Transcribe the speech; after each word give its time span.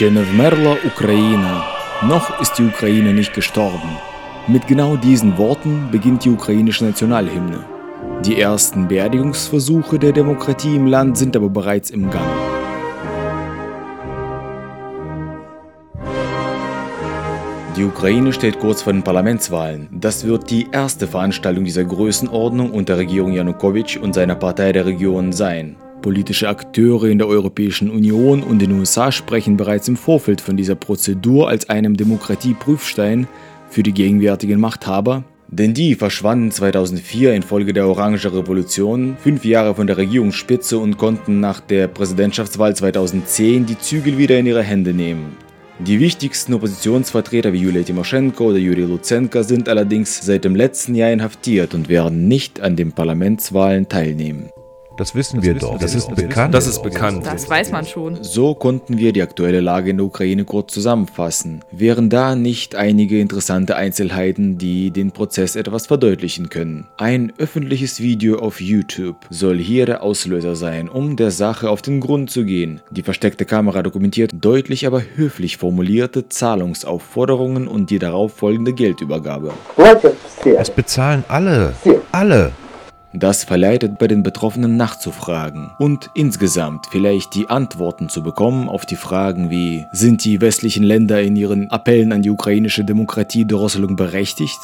Ще 0.00 0.10
не 0.10 0.22
вмерла 0.22 0.76
Ukraine. 0.86 1.62
Noch 2.02 2.40
ist 2.40 2.54
die 2.58 2.64
Ukraine 2.64 3.12
nicht 3.12 3.34
gestorben. 3.34 3.90
Mit 4.48 4.66
genau 4.66 4.96
diesen 4.96 5.36
Worten 5.36 5.88
beginnt 5.92 6.24
die 6.24 6.30
ukrainische 6.30 6.86
Nationalhymne. 6.86 7.58
Die 8.24 8.40
ersten 8.40 8.88
Beerdigungsversuche 8.88 9.98
der 9.98 10.12
Demokratie 10.12 10.76
im 10.76 10.86
Land 10.86 11.18
sind 11.18 11.36
aber 11.36 11.50
bereits 11.50 11.90
im 11.90 12.08
Gang. 12.10 12.24
Die 17.76 17.84
Ukraine 17.84 18.32
steht 18.32 18.58
kurz 18.58 18.80
vor 18.80 18.94
den 18.94 19.02
Parlamentswahlen. 19.02 19.88
Das 19.92 20.24
wird 20.24 20.48
die 20.50 20.68
erste 20.72 21.06
Veranstaltung 21.06 21.64
dieser 21.64 21.84
Größenordnung 21.84 22.70
unter 22.70 22.96
Regierung 22.96 23.32
Janukowitsch 23.34 23.98
und 23.98 24.14
seiner 24.14 24.36
Partei 24.36 24.72
der 24.72 24.86
Region 24.86 25.32
sein. 25.32 25.76
Politische 26.01 26.49
Akteure 26.49 27.05
in 27.05 27.19
der 27.19 27.27
Europäischen 27.27 27.91
Union 27.91 28.41
und 28.41 28.59
den 28.59 28.71
USA 28.71 29.11
sprechen 29.11 29.55
bereits 29.55 29.87
im 29.87 29.95
Vorfeld 29.95 30.41
von 30.41 30.57
dieser 30.57 30.73
Prozedur 30.73 31.47
als 31.47 31.69
einem 31.69 31.95
Demokratieprüfstein 31.95 33.27
für 33.69 33.83
die 33.83 33.93
gegenwärtigen 33.93 34.59
Machthaber, 34.59 35.23
denn 35.47 35.73
die 35.73 35.95
verschwanden 35.95 36.49
2004 36.49 37.35
infolge 37.35 37.73
der 37.73 37.87
Orange 37.87 38.33
Revolution, 38.33 39.15
fünf 39.21 39.45
Jahre 39.45 39.75
von 39.75 39.85
der 39.85 39.97
Regierungsspitze 39.97 40.79
und 40.79 40.97
konnten 40.97 41.39
nach 41.39 41.59
der 41.59 41.87
Präsidentschaftswahl 41.87 42.75
2010 42.75 43.67
die 43.67 43.77
Zügel 43.77 44.17
wieder 44.17 44.39
in 44.39 44.47
ihre 44.47 44.63
Hände 44.63 44.93
nehmen. 44.93 45.37
Die 45.79 45.99
wichtigsten 45.99 46.53
Oppositionsvertreter 46.53 47.53
wie 47.53 47.61
Julia 47.61 47.83
Timoschenko 47.83 48.45
oder 48.45 48.57
Juri 48.57 48.81
Luzenka 48.81 49.43
sind 49.43 49.67
allerdings 49.67 50.25
seit 50.25 50.45
dem 50.45 50.55
letzten 50.55 50.95
Jahr 50.95 51.11
inhaftiert 51.11 51.73
und 51.73 51.89
werden 51.89 52.27
nicht 52.27 52.61
an 52.61 52.75
den 52.75 52.91
Parlamentswahlen 52.91 53.89
teilnehmen. 53.89 54.49
Das 54.97 55.15
wissen 55.15 55.37
das 55.37 55.45
wir 55.45 55.55
wissen 55.55 55.67
doch. 55.67 55.79
Das 55.79 55.95
ist 55.95 56.13
bekannt. 56.15 56.53
Das 56.53 56.67
ist 56.67 56.83
bekannt. 56.83 57.25
Das 57.25 57.49
weiß 57.49 57.71
man 57.71 57.85
schon. 57.85 58.23
So 58.23 58.53
konnten 58.53 58.97
wir 58.97 59.13
die 59.13 59.21
aktuelle 59.21 59.61
Lage 59.61 59.91
in 59.91 59.97
der 59.97 60.05
Ukraine 60.05 60.45
kurz 60.45 60.73
zusammenfassen. 60.73 61.63
Wären 61.71 62.09
da 62.09 62.35
nicht 62.35 62.75
einige 62.75 63.19
interessante 63.19 63.75
Einzelheiten, 63.75 64.57
die 64.57 64.91
den 64.91 65.11
Prozess 65.11 65.55
etwas 65.55 65.87
verdeutlichen 65.87 66.49
können? 66.49 66.87
Ein 66.97 67.33
öffentliches 67.37 67.99
Video 67.99 68.39
auf 68.39 68.61
YouTube 68.61 69.17
soll 69.29 69.57
hier 69.57 69.85
der 69.85 70.03
Auslöser 70.03 70.55
sein, 70.55 70.89
um 70.89 71.15
der 71.15 71.31
Sache 71.31 71.69
auf 71.69 71.81
den 71.81 71.99
Grund 71.99 72.29
zu 72.29 72.45
gehen. 72.45 72.81
Die 72.91 73.03
versteckte 73.03 73.45
Kamera 73.45 73.83
dokumentiert 73.83 74.31
deutlich, 74.39 74.85
aber 74.85 75.01
höflich 75.15 75.57
formulierte 75.57 76.29
Zahlungsaufforderungen 76.29 77.67
und 77.67 77.89
die 77.89 77.99
darauf 77.99 78.33
folgende 78.33 78.73
Geldübergabe. 78.73 79.53
Es 80.57 80.69
bezahlen 80.69 81.23
alle. 81.27 81.73
Alle. 82.11 82.51
Das 83.13 83.43
verleitet 83.43 83.97
bei 83.97 84.07
den 84.07 84.23
Betroffenen 84.23 84.77
nachzufragen 84.77 85.71
und 85.79 86.09
insgesamt 86.13 86.87
vielleicht 86.91 87.35
die 87.35 87.49
Antworten 87.49 88.07
zu 88.07 88.23
bekommen 88.23 88.69
auf 88.69 88.85
die 88.85 88.95
Fragen 88.95 89.49
wie, 89.49 89.85
sind 89.91 90.23
die 90.23 90.39
westlichen 90.39 90.83
Länder 90.83 91.21
in 91.21 91.35
ihren 91.35 91.69
Appellen 91.71 92.13
an 92.13 92.21
die 92.21 92.29
ukrainische 92.29 92.85
Demokratiedrosselung 92.85 93.97
berechtigt? 93.97 94.59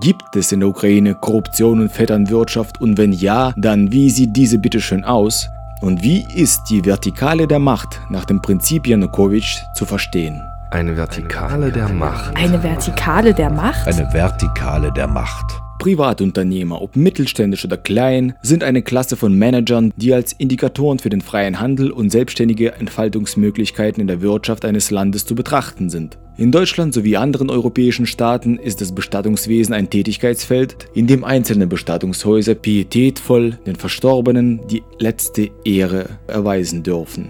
Gibt 0.00 0.36
es 0.36 0.52
in 0.52 0.60
der 0.60 0.68
Ukraine 0.68 1.14
Korruption 1.14 1.80
und 1.80 1.90
Vetternwirtschaft 1.90 2.80
und 2.80 2.98
wenn 2.98 3.12
ja, 3.12 3.52
dann 3.56 3.92
wie 3.92 4.10
sieht 4.10 4.36
diese 4.36 4.58
bitteschön 4.58 5.04
aus? 5.04 5.48
Und 5.80 6.02
wie 6.02 6.26
ist 6.34 6.64
die 6.68 6.84
Vertikale 6.84 7.46
der 7.46 7.58
Macht 7.58 8.00
nach 8.10 8.24
dem 8.24 8.42
Prinzip 8.42 8.86
Janukowitsch 8.86 9.58
zu 9.74 9.86
verstehen? 9.86 10.42
Eine 10.70 10.96
Vertikale 10.96 11.70
der 11.70 11.88
Macht. 11.88 12.36
Eine 12.36 12.62
Vertikale 12.62 13.32
der 13.32 13.50
Macht? 13.50 13.86
Eine 13.86 14.12
Vertikale 14.12 14.92
der 14.92 15.06
Macht. 15.06 15.46
Privatunternehmer, 15.78 16.80
ob 16.80 16.96
mittelständisch 16.96 17.64
oder 17.64 17.76
klein, 17.76 18.34
sind 18.42 18.64
eine 18.64 18.82
Klasse 18.82 19.16
von 19.16 19.36
Managern, 19.36 19.92
die 19.96 20.12
als 20.12 20.32
Indikatoren 20.32 20.98
für 20.98 21.10
den 21.10 21.20
freien 21.20 21.60
Handel 21.60 21.90
und 21.90 22.10
selbstständige 22.10 22.72
Entfaltungsmöglichkeiten 22.72 24.00
in 24.00 24.06
der 24.06 24.20
Wirtschaft 24.20 24.64
eines 24.64 24.90
Landes 24.90 25.26
zu 25.26 25.34
betrachten 25.34 25.90
sind. 25.90 26.18
In 26.38 26.52
Deutschland 26.52 26.92
sowie 26.92 27.16
anderen 27.16 27.48
europäischen 27.48 28.04
Staaten 28.04 28.58
ist 28.58 28.80
das 28.80 28.94
Bestattungswesen 28.94 29.74
ein 29.74 29.88
Tätigkeitsfeld, 29.88 30.88
in 30.92 31.06
dem 31.06 31.24
einzelne 31.24 31.66
Bestattungshäuser 31.66 32.54
pietätvoll 32.54 33.58
den 33.66 33.76
Verstorbenen 33.76 34.60
die 34.68 34.82
letzte 34.98 35.50
Ehre 35.64 36.18
erweisen 36.26 36.82
dürfen. 36.82 37.28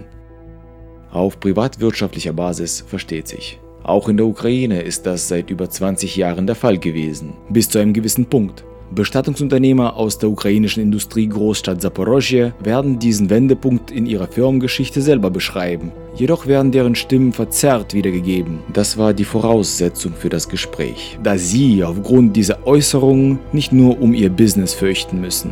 Auf 1.11 1.39
privatwirtschaftlicher 1.39 2.33
Basis 2.33 2.83
versteht 2.85 3.27
sich. 3.27 3.59
Auch 3.87 4.09
in 4.09 4.17
der 4.17 4.25
Ukraine 4.25 4.81
ist 4.81 5.05
das 5.05 5.29
seit 5.29 5.49
über 5.49 5.69
20 5.69 6.17
Jahren 6.17 6.45
der 6.45 6.57
Fall 6.57 6.77
gewesen, 6.77 7.33
bis 7.49 7.69
zu 7.69 7.79
einem 7.79 7.93
gewissen 7.93 8.25
Punkt. 8.25 8.65
Bestattungsunternehmer 8.91 9.95
aus 9.95 10.17
der 10.17 10.29
ukrainischen 10.29 10.83
Industriegroßstadt 10.83 11.81
Zaporozhye 11.81 12.51
werden 12.61 12.99
diesen 12.99 13.29
Wendepunkt 13.29 13.89
in 13.89 14.05
ihrer 14.05 14.27
Firmengeschichte 14.27 15.01
selber 15.01 15.29
beschreiben. 15.29 15.93
Jedoch 16.15 16.47
werden 16.47 16.73
deren 16.73 16.95
Stimmen 16.95 17.31
verzerrt 17.31 17.93
wiedergegeben. 17.93 18.59
Das 18.73 18.97
war 18.97 19.13
die 19.13 19.23
Voraussetzung 19.23 20.13
für 20.13 20.29
das 20.29 20.49
Gespräch, 20.49 21.17
da 21.23 21.37
sie 21.37 21.81
aufgrund 21.81 22.35
dieser 22.35 22.67
Äußerungen 22.67 23.39
nicht 23.53 23.71
nur 23.71 24.01
um 24.01 24.13
ihr 24.13 24.29
Business 24.29 24.73
fürchten 24.73 25.21
müssen. 25.21 25.51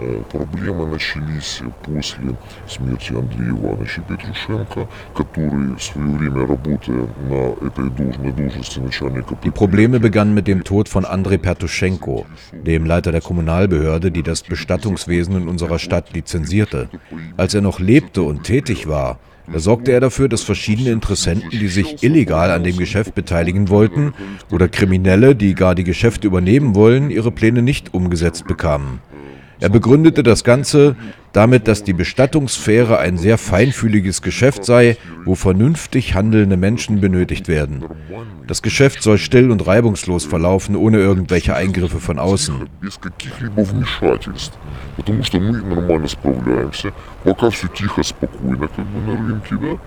Э, 0.00 0.22
проблемы 0.30 0.86
начались 0.86 1.60
после 1.82 2.34
смерти 2.68 3.12
Андрея 3.12 3.50
Ивановича 3.50 4.02
Петрушенко, 4.02 4.88
который 5.14 5.76
в 5.76 5.82
свое 5.82 6.08
время, 6.18 6.46
работая 6.46 7.06
на 7.28 7.54
этой 7.66 7.90
должной 7.90 8.32
должности 8.32 8.80
начальника... 8.80 9.36
Die 9.44 9.50
Probleme 9.50 10.00
begannen 10.00 10.34
mit 10.34 10.46
dem 10.48 10.64
Tod 10.64 10.88
von 10.88 11.04
Andrei 11.04 11.38
Pertuschenko, 11.38 12.26
dem 12.52 12.86
Leiter 12.86 13.12
der 13.12 13.20
Kommunalbehörde, 13.20 14.10
die 14.10 14.22
das 14.22 14.42
Bestattungswesen 14.42 15.36
in 15.36 15.48
unserer 15.48 15.78
Stadt 15.78 16.12
lizenzierte. 16.12 16.88
Als 17.36 17.54
er 17.54 17.60
noch 17.60 17.78
lebte 17.78 18.22
und 18.22 18.42
tätig 18.42 18.88
war, 18.88 19.18
da 19.52 19.58
sorgte 19.58 19.92
er 19.92 20.00
dafür, 20.00 20.28
dass 20.28 20.42
verschiedene 20.42 20.90
Interessenten, 20.90 21.50
die 21.50 21.68
sich 21.68 22.02
illegal 22.02 22.50
an 22.50 22.64
dem 22.64 22.76
Geschäft 22.78 23.14
beteiligen 23.14 23.68
wollten, 23.68 24.14
oder 24.50 24.68
Kriminelle, 24.68 25.36
die 25.36 25.54
gar 25.54 25.74
die 25.74 25.84
Geschäfte 25.84 26.26
übernehmen 26.26 26.74
wollen, 26.74 27.10
ihre 27.10 27.30
Pläne 27.30 27.62
nicht 27.62 27.94
umgesetzt 27.94 28.46
bekamen. 28.46 29.00
Er 29.60 29.68
begründete 29.68 30.22
das 30.22 30.44
Ganze 30.44 30.96
damit, 31.32 31.68
dass 31.68 31.84
die 31.84 31.92
Bestattungssphäre 31.92 32.98
ein 32.98 33.16
sehr 33.18 33.38
feinfühliges 33.38 34.22
Geschäft 34.22 34.64
sei, 34.64 34.96
wo 35.24 35.34
vernünftig 35.34 36.14
handelnde 36.14 36.56
Menschen 36.56 37.00
benötigt 37.00 37.48
werden. 37.48 37.84
Das 38.46 38.62
Geschäft 38.62 39.02
soll 39.02 39.18
still 39.18 39.50
und 39.50 39.66
reibungslos 39.66 40.24
verlaufen, 40.24 40.76
ohne 40.76 40.98
irgendwelche 40.98 41.56
Eingriffe 41.56 41.98
von 41.98 42.18
außen. 42.18 42.68
Потому 44.96 45.22
что 45.24 45.40
мы 45.40 45.60
нормально 45.60 46.08
справляемся, 46.08 46.92
пока 47.24 47.50
все 47.50 47.66
тихо, 47.68 48.02
спокойно 48.02 48.68
как 48.68 48.86
бы 48.86 49.00
на 49.00 49.16
рынке, 49.16 49.56
да. 49.60 49.78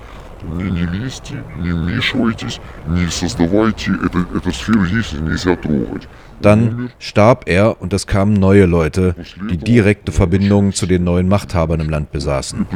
Не, 0.44 0.69
не 0.69 0.85
лезьте, 0.85 1.44
не 1.59 1.72
вмешивайтесь, 1.72 2.59
не 2.88 3.08
создавайте, 3.08 3.91
это, 4.06 4.19
эту 4.38 4.53
сферу 4.53 4.85
здесь 4.85 5.13
нельзя 5.13 5.56
трогать. 5.56 6.08
Dann 6.40 6.91
starb 7.00 7.47
er 7.47 7.81
und 7.81 7.94
es 7.94 8.06
kamen 8.06 8.34
neue 8.34 8.66
Leute, 8.66 9.16
die 9.50 9.58
direkte 9.58 10.12
Verbindungen 10.12 10.72
zu 10.72 10.85
den 10.85 11.03
neuen 11.03 11.28
Machthabern 11.28 11.80
im 11.80 11.90
Land 11.90 12.12
besaßen. 12.12 12.68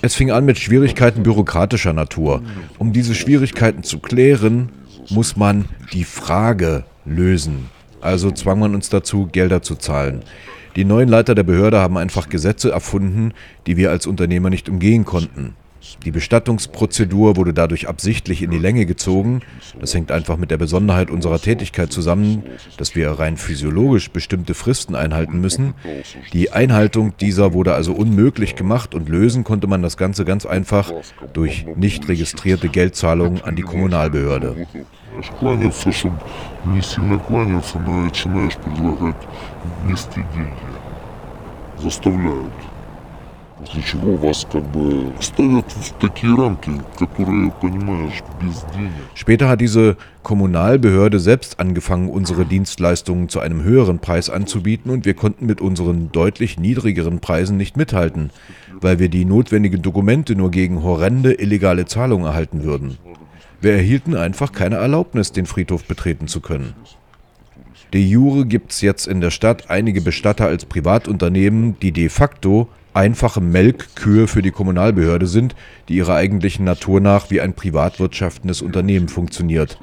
Es 0.00 0.14
fing 0.14 0.30
an 0.30 0.46
mit 0.46 0.58
Schwierigkeiten 0.58 1.22
bürokratischer 1.22 1.92
Natur. 1.92 2.40
Um 2.78 2.94
diese 2.94 3.14
Schwierigkeiten 3.14 3.82
zu 3.82 3.98
klären, 3.98 4.70
muss 5.10 5.36
man 5.36 5.66
die 5.92 6.04
Frage 6.04 6.84
lösen. 7.04 7.68
Also 8.00 8.30
zwang 8.30 8.60
man 8.60 8.74
uns 8.74 8.88
dazu, 8.88 9.28
Gelder 9.30 9.60
zu 9.60 9.74
zahlen. 9.74 10.22
Die 10.76 10.84
neuen 10.84 11.08
Leiter 11.08 11.34
der 11.34 11.42
Behörde 11.42 11.80
haben 11.80 11.98
einfach 11.98 12.28
Gesetze 12.28 12.70
erfunden, 12.70 13.32
die 13.66 13.76
wir 13.76 13.90
als 13.90 14.06
Unternehmer 14.06 14.48
nicht 14.48 14.68
umgehen 14.68 15.04
konnten. 15.04 15.54
Die 16.04 16.10
Bestattungsprozedur 16.10 17.36
wurde 17.36 17.54
dadurch 17.54 17.88
absichtlich 17.88 18.42
in 18.42 18.50
die 18.50 18.58
Länge 18.58 18.84
gezogen. 18.84 19.40
Das 19.80 19.94
hängt 19.94 20.10
einfach 20.10 20.36
mit 20.36 20.50
der 20.50 20.56
Besonderheit 20.56 21.10
unserer 21.10 21.40
Tätigkeit 21.40 21.92
zusammen, 21.92 22.42
dass 22.76 22.94
wir 22.94 23.10
rein 23.10 23.36
physiologisch 23.36 24.10
bestimmte 24.10 24.54
Fristen 24.54 24.94
einhalten 24.94 25.40
müssen. 25.40 25.74
Die 26.32 26.50
Einhaltung 26.52 27.16
dieser 27.20 27.52
wurde 27.52 27.74
also 27.74 27.92
unmöglich 27.92 28.56
gemacht 28.56 28.94
und 28.94 29.08
lösen 29.08 29.44
konnte 29.44 29.66
man 29.66 29.82
das 29.82 29.96
Ganze 29.96 30.24
ganz 30.24 30.46
einfach 30.46 30.92
durch 31.32 31.66
nicht 31.76 32.08
registrierte 32.08 32.68
Geldzahlungen 32.68 33.42
an 33.42 33.56
die 33.56 33.62
Kommunalbehörde. 33.62 34.66
Кланяться, 35.40 35.90
чтобы 35.90 36.16
не 36.66 36.80
сильно 36.80 37.18
кланяться, 37.18 37.78
но 37.80 38.02
начинаешь 38.02 38.56
предлагать 38.56 39.16
нести 39.84 40.24
деньги. 40.32 40.52
Заставляют. 41.78 42.52
После 43.62 43.82
чего 43.82 44.14
вас 44.16 44.46
как 44.50 44.62
бы 44.70 45.12
ставят 45.18 45.66
в 45.72 45.92
такие 45.94 46.32
рамки, 46.32 46.70
которые, 46.96 47.50
понимаешь, 47.60 48.22
без 48.40 48.64
денег. 48.72 48.92
Später 49.14 49.48
hat 49.48 49.60
diese 49.60 49.96
Kommunalbehörde 50.22 51.18
selbst 51.18 51.58
angefangen, 51.58 52.08
unsere 52.08 52.44
Dienstleistungen 52.44 53.28
zu 53.28 53.40
einem 53.40 53.64
höheren 53.64 53.98
Preis 53.98 54.30
anzubieten 54.30 54.92
und 54.92 55.04
wir 55.06 55.14
konnten 55.14 55.46
mit 55.46 55.60
unseren 55.60 56.12
deutlich 56.12 56.56
niedrigeren 56.60 57.18
Preisen 57.18 57.56
nicht 57.56 57.76
mithalten, 57.76 58.30
weil 58.80 59.00
wir 59.00 59.08
die 59.08 59.24
notwendigen 59.24 59.82
Dokumente 59.82 60.36
nur 60.36 60.52
gegen 60.52 60.84
horrende 60.84 61.32
illegale 61.32 61.86
Zahlungen 61.86 62.26
erhalten 62.26 62.62
würden. 62.62 62.96
Wir 63.60 63.72
erhielten 63.72 64.14
einfach 64.14 64.52
keine 64.52 64.76
Erlaubnis, 64.76 65.32
den 65.32 65.46
Friedhof 65.46 65.82
betreten 65.84 66.28
zu 66.28 66.40
können. 66.40 66.74
De 67.92 68.00
jure 68.00 68.46
gibt 68.46 68.70
es 68.70 68.82
jetzt 68.82 69.08
in 69.08 69.20
der 69.20 69.30
Stadt 69.30 69.68
einige 69.68 70.00
Bestatter 70.00 70.46
als 70.46 70.64
Privatunternehmen, 70.64 71.76
die 71.80 71.90
de 71.90 72.08
facto 72.08 72.68
einfache 72.93 73.41
Melkkühe 73.41 74.27
für 74.27 74.41
die 74.41 74.51
Kommunalbehörde 74.51 75.27
sind, 75.27 75.55
die 75.89 75.95
ihrer 75.95 76.15
eigentlichen 76.15 76.65
Natur 76.65 76.99
nach 76.99 77.29
wie 77.31 77.41
ein 77.41 77.53
privatwirtschaftendes 77.53 78.61
Unternehmen 78.61 79.09
funktioniert. 79.09 79.79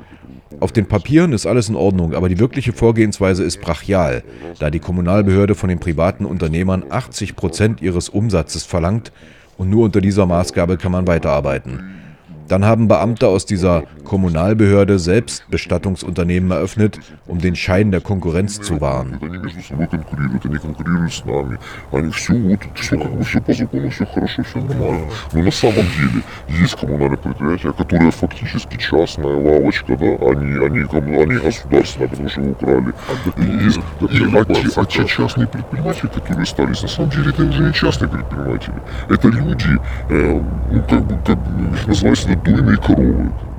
Auf 0.59 0.73
den 0.73 0.87
Papieren 0.87 1.33
ist 1.33 1.47
alles 1.47 1.69
in 1.69 1.77
Ordnung, 1.77 2.15
aber 2.15 2.29
die 2.29 2.39
wirkliche 2.39 2.73
Vorgehensweise 2.73 3.45
ist 3.45 3.61
brachial, 3.61 4.25
da 4.59 4.71
die 4.71 4.81
Kommunalbehörde 4.81 5.55
von 5.55 5.69
den 5.69 5.79
privaten 5.79 6.25
Unternehmern 6.25 6.85
80 6.91 7.37
Prozent 7.37 7.81
ihres 7.81 8.09
Umsatzes 8.09 8.65
verlangt 8.65 9.13
und 9.57 9.71
nur 9.71 9.85
unter 9.85 10.01
dieser 10.01 10.27
Maßgabe 10.27 10.77
kann 10.77 10.93
man 10.93 11.07
weiterarbeiten. 11.07 12.01
Dann 12.50 12.64
haben 12.64 12.88
Beamte 12.88 13.28
aus 13.28 13.46
dieser 13.48 13.84
Kommunalbehörde 14.04 15.00
selbst 15.00 15.44
Bestattungsunternehmen 15.50 16.52
eröffnet, 16.52 17.00
um 17.26 17.40
den 17.40 17.56
Schein 17.56 17.90
der 17.92 18.02
Konkurrenz 18.02 18.62
zu 18.62 18.80
wahren. 18.80 19.18
Они 19.20 19.38
между 19.40 19.62
собой 19.64 19.88
конкурируют, 19.88 20.46
они 20.46 20.58
конкурируют 20.60 21.12
с 21.12 21.26
нами. 21.26 21.58
Они 21.92 22.12
все 22.12 22.34
вот, 22.36 22.60
все 22.76 23.00
как 23.00 23.12
бы 23.12 23.24
все 23.24 23.42
по 23.42 23.52
закону, 23.54 23.90
все 23.90 24.06
хорошо, 24.06 24.44
все 24.44 24.60
нормально. 24.60 25.08
Но 25.34 25.42
на 25.42 25.52
самом 25.52 25.76
деле 25.98 26.22
есть 26.62 26.76
коммунальное 26.80 27.18
предприятие, 27.18 27.74
которое 27.74 28.12
фактически 28.12 28.78
частная 28.78 29.26
лавочка, 29.36 29.98
да, 29.98 30.06
они, 30.06 30.66
они, 30.66 30.84
кому- 30.88 31.22
они 31.24 31.36
государственные, 31.40 32.10
потому 32.10 32.30
что 32.30 32.42
его 32.42 32.52
украли. 32.52 32.94
И, 33.38 33.64
есть- 33.66 33.80
и- 34.02 34.38
а, 34.38 34.46
те, 34.46 34.70
а 34.82 34.86
те 34.86 35.06
частные 35.08 35.48
предприниматели, 35.48 36.08
которые 36.10 36.44
остались, 36.44 36.82
на 36.84 36.88
самом 36.90 37.10
деле 37.10 37.30
это 37.32 37.44
уже 37.44 37.64
не 37.64 37.74
частные 37.74 38.08
предприниматели. 38.10 38.76
Это 39.10 39.28
люди, 39.30 39.80
э, 40.10 40.42
ну, 40.72 40.84
как 40.88 41.06
бы, 41.08 41.18
как 41.26 41.38
бы, 41.40 41.76
их 41.76 41.88
называется 41.88 42.26
дойные 42.28 42.36
коровы. 42.36 42.39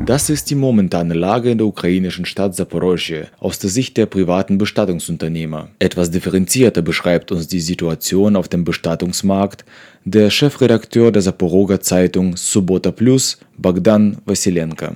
Das 0.06 0.30
ist 0.30 0.50
die 0.50 0.54
momentane 0.54 1.14
Lage 1.14 1.50
in 1.50 1.58
der 1.58 1.66
ukrainischen 1.66 2.24
Stadt 2.24 2.54
Saporosje 2.54 3.26
aus 3.38 3.58
der 3.58 3.70
Sicht 3.70 3.96
der 3.96 4.06
privaten 4.06 4.56
Bestattungsunternehmer. 4.56 5.68
Etwas 5.78 6.10
differenzierter 6.10 6.82
beschreibt 6.82 7.32
uns 7.32 7.48
die 7.48 7.60
Situation 7.60 8.34
auf 8.34 8.48
dem 8.48 8.64
Bestattungsmarkt 8.64 9.64
der 10.04 10.30
Chefredakteur 10.30 11.12
der 11.12 11.22
Saporoga 11.22 11.80
Zeitung 11.80 12.36
Subota 12.36 12.92
Plus 12.92 13.38
Bogdan 13.58 14.18
Vasilenko. 14.24 14.94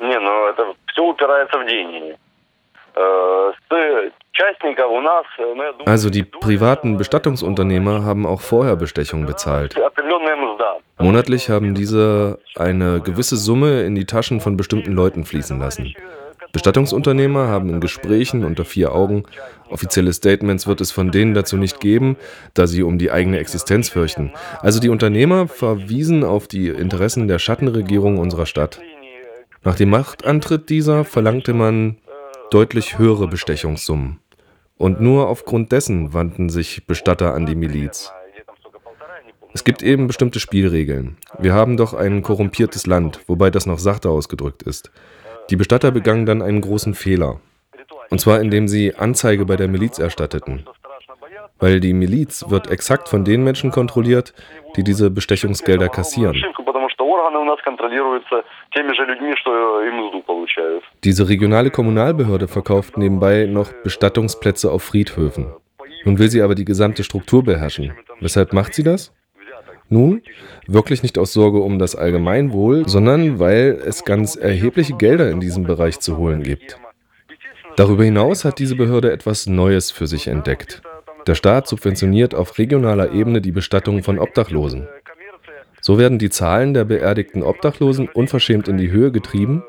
Не, 0.00 0.18
ну 0.18 0.48
это 0.50 0.74
все 0.92 1.02
упирается 1.02 1.58
в 1.58 1.66
деньги. 1.66 2.16
Э, 2.96 3.52
С 3.68 4.12
частников 4.32 4.90
у 4.90 5.00
нас, 5.00 5.24
э, 5.38 5.54
ну 5.54 5.62
я 5.62 5.72
думаю... 5.72 5.88
Also 5.88 6.10
die 6.10 6.22
privaten 6.22 6.96
Bestattungsunternehmer 6.96 8.04
haben 8.04 8.26
auch 8.26 8.40
vorher 8.40 8.76
Bestechung 8.76 9.26
bezahlt. 9.26 9.74
Monatlich 11.01 11.49
haben 11.49 11.75
diese 11.75 12.39
eine 12.55 12.99
gewisse 13.01 13.37
Summe 13.37 13.83
in 13.83 13.95
die 13.95 14.05
Taschen 14.05 14.41
von 14.41 14.57
bestimmten 14.57 14.91
Leuten 14.91 15.23
fließen 15.23 15.57
lassen. 15.57 15.93
Bestattungsunternehmer 16.51 17.47
haben 17.47 17.69
in 17.69 17.79
Gesprächen 17.79 18.43
unter 18.43 18.65
vier 18.65 18.93
Augen, 18.93 19.23
offizielle 19.69 20.11
Statements 20.11 20.67
wird 20.67 20.81
es 20.81 20.91
von 20.91 21.11
denen 21.11 21.33
dazu 21.33 21.57
nicht 21.57 21.79
geben, 21.79 22.17
da 22.53 22.67
sie 22.67 22.83
um 22.83 22.97
die 22.97 23.11
eigene 23.11 23.37
Existenz 23.37 23.87
fürchten. 23.89 24.33
Also 24.61 24.79
die 24.79 24.89
Unternehmer 24.89 25.47
verwiesen 25.47 26.23
auf 26.23 26.47
die 26.47 26.67
Interessen 26.67 27.27
der 27.27 27.39
Schattenregierung 27.39 28.17
unserer 28.17 28.45
Stadt. 28.45 28.81
Nach 29.63 29.75
dem 29.75 29.91
Machtantritt 29.91 30.69
dieser 30.69 31.05
verlangte 31.05 31.53
man 31.53 31.97
deutlich 32.49 32.97
höhere 32.97 33.27
Bestechungssummen. 33.27 34.19
Und 34.77 35.01
nur 35.01 35.27
aufgrund 35.27 35.71
dessen 35.71 36.13
wandten 36.13 36.49
sich 36.49 36.87
Bestatter 36.87 37.33
an 37.33 37.45
die 37.45 37.55
Miliz. 37.55 38.11
Es 39.51 39.63
gibt 39.63 39.81
eben 39.81 40.07
bestimmte 40.07 40.39
Spielregeln. 40.39 41.17
Wir 41.39 41.53
haben 41.53 41.75
doch 41.75 41.93
ein 41.93 42.21
korrumpiertes 42.21 42.85
Land, 42.85 43.21
wobei 43.27 43.49
das 43.49 43.65
noch 43.65 43.79
sachter 43.79 44.11
ausgedrückt 44.11 44.61
ist. 44.63 44.91
Die 45.49 45.55
Bestatter 45.55 45.91
begangen 45.91 46.25
dann 46.25 46.41
einen 46.41 46.61
großen 46.61 46.93
Fehler. 46.93 47.39
Und 48.11 48.19
zwar 48.19 48.41
indem 48.41 48.67
sie 48.67 48.95
Anzeige 48.95 49.45
bei 49.45 49.55
der 49.55 49.67
Miliz 49.67 49.97
erstatteten. 49.97 50.65
Weil 51.57 51.79
die 51.79 51.93
Miliz 51.93 52.45
wird 52.49 52.69
exakt 52.69 53.09
von 53.09 53.25
den 53.25 53.43
Menschen 53.43 53.71
kontrolliert, 53.71 54.33
die 54.75 54.83
diese 54.83 55.09
Bestechungsgelder 55.09 55.89
kassieren. 55.89 56.41
Diese 61.03 61.29
regionale 61.29 61.71
Kommunalbehörde 61.71 62.47
verkauft 62.47 62.97
nebenbei 62.97 63.45
noch 63.45 63.73
Bestattungsplätze 63.83 64.71
auf 64.71 64.83
Friedhöfen. 64.83 65.47
Nun 66.05 66.17
will 66.17 66.29
sie 66.29 66.41
aber 66.41 66.55
die 66.55 66.65
gesamte 66.65 67.03
Struktur 67.03 67.43
beherrschen. 67.43 67.93
Weshalb 68.21 68.53
macht 68.53 68.73
sie 68.73 68.83
das? 68.83 69.13
Nun, 69.89 70.21
wirklich 70.67 71.01
nicht 71.01 71.17
aus 71.17 71.33
Sorge 71.33 71.59
um 71.59 71.79
das 71.79 71.95
Allgemeinwohl, 71.95 72.87
sondern 72.87 73.39
weil 73.39 73.81
es 73.85 74.05
ganz 74.05 74.35
erhebliche 74.35 74.93
Gelder 74.95 75.31
in 75.31 75.39
diesem 75.39 75.63
Bereich 75.63 75.99
zu 75.99 76.17
holen 76.17 76.43
gibt. 76.43 76.77
Darüber 77.75 78.03
hinaus 78.03 78.45
hat 78.45 78.59
diese 78.59 78.75
Behörde 78.75 79.11
etwas 79.11 79.47
Neues 79.47 79.89
für 79.89 80.05
sich 80.05 80.27
entdeckt. 80.27 80.81
Der 81.25 81.35
Staat 81.35 81.67
subventioniert 81.67 82.35
auf 82.35 82.57
regionaler 82.57 83.11
Ebene 83.13 83.41
die 83.41 83.51
Bestattung 83.51 84.03
von 84.03 84.19
Obdachlosen. 84.19 84.87
So 85.81 85.97
werden 85.97 86.19
die 86.19 86.29
Zahlen 86.29 86.73
der 86.73 86.85
beerdigten 86.85 87.41
Obdachlosen 87.41 88.07
unverschämt 88.09 88.67
in 88.67 88.77
die 88.77 88.91
Höhe 88.91 89.11
getrieben 89.11 89.63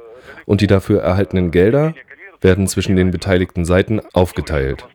und 0.44 0.60
die 0.60 0.66
dafür 0.66 1.00
erhaltenen 1.00 1.50
Gelder 1.50 1.94
werden 2.40 2.66
zwischen 2.66 2.96
den 2.96 3.10
beteiligten 3.10 3.64
Seiten 3.64 4.00
aufgeteilt. 4.12 4.86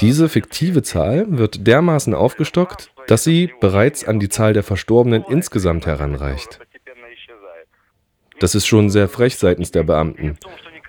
Diese 0.00 0.28
fiktive 0.28 0.82
Zahl 0.82 1.26
wird 1.28 1.66
dermaßen 1.66 2.14
aufgestockt, 2.14 2.92
dass 3.07 3.23
sie 3.23 3.53
bereits 3.59 4.07
an 4.07 4.19
die 4.19 4.29
Zahl 4.29 4.53
der 4.53 4.63
Verstorbenen 4.63 5.23
insgesamt 5.27 5.85
heranreicht. 5.85 6.59
Das 8.39 8.55
ist 8.55 8.67
schon 8.67 8.89
sehr 8.89 9.07
frech 9.07 9.37
seitens 9.37 9.71
der 9.71 9.83
Beamten. 9.83 10.37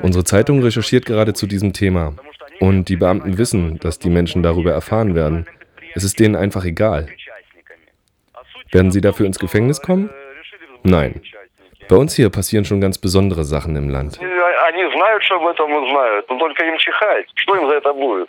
Unsere 0.00 0.24
Zeitung 0.24 0.62
recherchiert 0.62 1.06
gerade 1.06 1.34
zu 1.34 1.46
diesem 1.46 1.72
Thema. 1.72 2.14
Und 2.60 2.88
die 2.88 2.96
Beamten 2.96 3.38
wissen, 3.38 3.78
dass 3.78 3.98
die 3.98 4.10
Menschen 4.10 4.42
darüber 4.42 4.72
erfahren 4.72 5.14
werden. 5.14 5.46
Es 5.94 6.04
ist 6.04 6.18
denen 6.18 6.36
einfach 6.36 6.64
egal. 6.64 7.08
Werden 8.72 8.90
sie 8.90 9.00
dafür 9.00 9.26
ins 9.26 9.38
Gefängnis 9.38 9.80
kommen? 9.80 10.10
Nein. 10.82 11.20
Bei 11.88 11.96
uns 11.96 12.14
hier 12.16 12.30
passieren 12.30 12.64
schon 12.64 12.80
ganz 12.80 12.98
besondere 12.98 13.44
Sachen 13.44 13.76
im 13.76 13.88
Land. 13.88 14.18
И 14.20 14.24
Они 14.74 14.82
знают, 14.92 15.22
что 15.22 15.36
об 15.36 15.46
этом 15.46 15.72
узнают, 15.72 16.28
но 16.28 16.38
только 16.38 16.64
им 16.64 16.76
чихать. 16.78 17.26
Что 17.34 17.54
им 17.56 17.68
за 17.68 17.74
это 17.74 17.92
будет? 17.92 18.28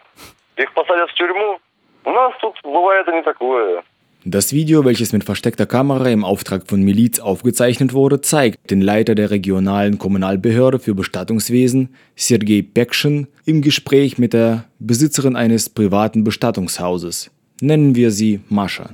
Их 0.57 0.71
посадят 0.73 1.09
в 1.09 1.13
тюрьму? 1.13 1.59
У 2.05 2.11
нас 2.11 2.33
тут 2.41 2.55
бывает 2.63 3.07
и 3.07 3.11
не 3.11 3.23
такое. 3.23 3.83
Das 4.27 4.53
Video, 4.53 4.83
welches 4.83 5.13
mit 5.13 5.23
versteckter 5.23 5.67
Kamera 5.67 6.09
im 6.09 6.25
Auftrag 6.25 6.67
von 6.67 6.81
Miliz 6.81 7.19
aufgezeichnet 7.19 7.93
wurde, 7.93 8.21
zeigt 8.21 8.71
den 8.71 8.81
Leiter 8.81 9.13
der 9.13 9.29
regionalen 9.29 9.99
Kommunalbehörde 9.99 10.79
für 10.79 10.95
Bestattungswesen, 10.95 11.95
Sergei 12.15 12.63
Pekschen, 12.63 13.27
im 13.45 13.61
Gespräch 13.61 14.17
mit 14.17 14.33
der 14.33 14.65
Besitzerin 14.79 15.35
eines 15.35 15.69
privaten 15.69 16.23
Bestattungshauses. 16.23 17.29
Nennen 17.62 17.94
wir 17.94 18.10
sie 18.10 18.40
Mascha. 18.48 18.84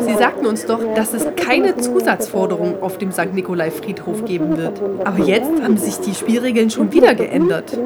Sie 0.00 0.14
sagten 0.14 0.46
uns 0.46 0.64
doch, 0.66 0.80
dass 0.94 1.12
es 1.12 1.26
keine 1.34 1.76
Zusatzforderungen 1.76 2.74
auf 2.80 2.98
dem 2.98 3.10
St. 3.10 3.34
Nikolai-Friedhof 3.34 4.24
geben 4.24 4.56
wird. 4.56 4.80
Aber 5.04 5.24
jetzt 5.24 5.50
haben 5.62 5.76
sich 5.76 5.96
die 5.98 6.14
Spielregeln 6.14 6.70
schon 6.70 6.92
wieder 6.92 7.14
geändert. 7.14 7.76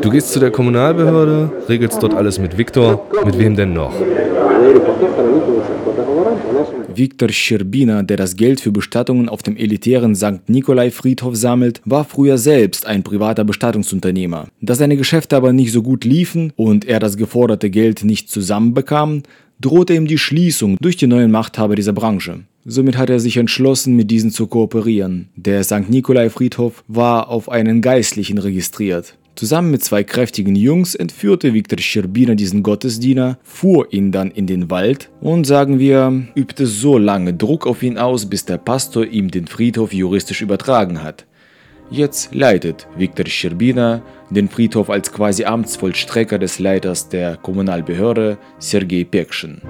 Du 0.00 0.10
gehst 0.10 0.32
zu 0.32 0.40
der 0.40 0.50
Kommunalbehörde, 0.50 1.50
regelst 1.68 2.02
dort 2.02 2.14
alles 2.14 2.38
mit 2.38 2.56
Viktor, 2.56 3.02
mit 3.24 3.38
wem 3.38 3.54
denn 3.54 3.74
noch? 3.74 3.92
Viktor 6.96 7.28
Scherbina, 7.28 8.02
der 8.02 8.16
das 8.16 8.36
Geld 8.36 8.60
für 8.60 8.72
Bestattungen 8.72 9.28
auf 9.28 9.42
dem 9.42 9.56
elitären 9.56 10.14
St. 10.14 10.48
Nikolai-Friedhof 10.48 11.36
sammelt, 11.36 11.80
war 11.84 12.04
früher 12.04 12.38
selbst 12.38 12.86
ein 12.86 13.02
privater 13.02 13.44
Bestattungsunternehmer. 13.44 14.48
Da 14.60 14.74
seine 14.74 14.96
Geschäfte 14.96 15.36
aber 15.36 15.52
nicht 15.52 15.72
so 15.72 15.82
gut 15.82 16.04
liefen 16.04 16.52
und 16.56 16.84
er 16.84 17.00
das 17.00 17.16
geforderte 17.16 17.70
Geld 17.70 18.04
nicht 18.04 18.30
zusammenbekam, 18.30 19.22
drohte 19.60 19.94
ihm 19.94 20.06
die 20.06 20.18
Schließung 20.18 20.76
durch 20.80 20.96
die 20.96 21.06
neuen 21.06 21.30
Machthaber 21.30 21.76
dieser 21.76 21.92
Branche. 21.92 22.40
Somit 22.64 22.96
hat 22.96 23.10
er 23.10 23.20
sich 23.20 23.36
entschlossen, 23.36 23.94
mit 23.94 24.10
diesen 24.10 24.30
zu 24.30 24.48
kooperieren. 24.48 25.28
Der 25.36 25.62
St. 25.62 25.88
Nikolai-Friedhof 25.88 26.82
war 26.88 27.28
auf 27.28 27.48
einen 27.48 27.80
Geistlichen 27.80 28.38
registriert. 28.38 29.14
Zusammen 29.36 29.70
mit 29.70 29.84
zwei 29.84 30.02
kräftigen 30.02 30.56
Jungs 30.56 30.94
entführte 30.94 31.52
Viktor 31.52 31.78
Scherbina 31.78 32.34
diesen 32.34 32.62
Gottesdiener, 32.62 33.36
fuhr 33.42 33.92
ihn 33.92 34.10
dann 34.10 34.30
in 34.30 34.46
den 34.46 34.70
Wald 34.70 35.10
und, 35.20 35.46
sagen 35.46 35.78
wir, 35.78 36.26
übte 36.34 36.66
so 36.66 36.96
lange 36.96 37.34
Druck 37.34 37.66
auf 37.66 37.82
ihn 37.82 37.98
aus, 37.98 38.24
bis 38.24 38.46
der 38.46 38.56
Pastor 38.56 39.04
ihm 39.04 39.30
den 39.30 39.46
Friedhof 39.46 39.92
juristisch 39.92 40.40
übertragen 40.40 41.02
hat. 41.02 41.26
Jetzt 41.90 42.34
leitet 42.34 42.88
Viktor 42.96 43.26
Scherbina 43.26 44.00
den 44.30 44.48
Friedhof 44.48 44.88
als 44.88 45.12
quasi 45.12 45.44
Amtsvollstrecker 45.44 46.38
des 46.38 46.58
Leiters 46.58 47.10
der 47.10 47.36
Kommunalbehörde 47.36 48.38
Sergei 48.58 49.04
Pekschen. 49.04 49.60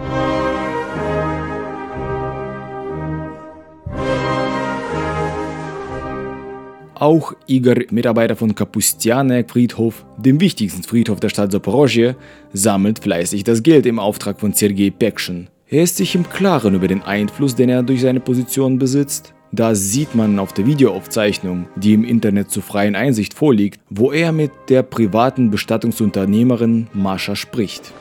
Auch 6.99 7.35
Igor, 7.47 7.75
Mitarbeiter 7.91 8.37
von 8.37 8.55
Kapustianek 8.55 9.50
Friedhof, 9.50 10.07
dem 10.17 10.41
wichtigsten 10.41 10.83
Friedhof 10.83 11.21
der 11.21 11.29
Stadt 11.29 11.53
Zaporozhye, 11.53 12.15
sammelt 12.55 13.00
fleißig 13.00 13.45
das 13.45 13.62
Geld 13.62 13.85
im 13.85 13.99
Auftrag 13.99 14.41
von 14.41 14.55
Sergei 14.55 14.88
Pekschen. 14.88 15.50
Er 15.69 15.83
ist 15.83 15.99
sich 15.99 16.15
im 16.15 16.26
Klaren 16.26 16.75
über 16.75 16.88
den 16.88 17.03
Einfluss, 17.03 17.55
den 17.55 17.69
er 17.69 17.83
durch 17.83 18.00
seine 18.00 18.21
Position 18.21 18.79
besitzt. 18.79 19.35
Da 19.53 19.75
sieht 19.75 20.15
man 20.15 20.38
auf 20.38 20.55
der 20.55 20.65
Videoaufzeichnung, 20.65 21.67
die 21.76 21.93
im 21.93 22.03
Internet 22.03 22.50
zur 22.50 22.62
freien 22.62 22.97
Einsicht 22.97 23.35
vorliegt, 23.35 23.79
wo 23.91 24.11
er 24.11 24.33
mit 24.33 24.53
der 24.71 24.83
privaten 24.83 25.50
Bestattungsunternehmerin 25.50 26.87
Mascha 26.95 27.37
spricht. 27.37 27.93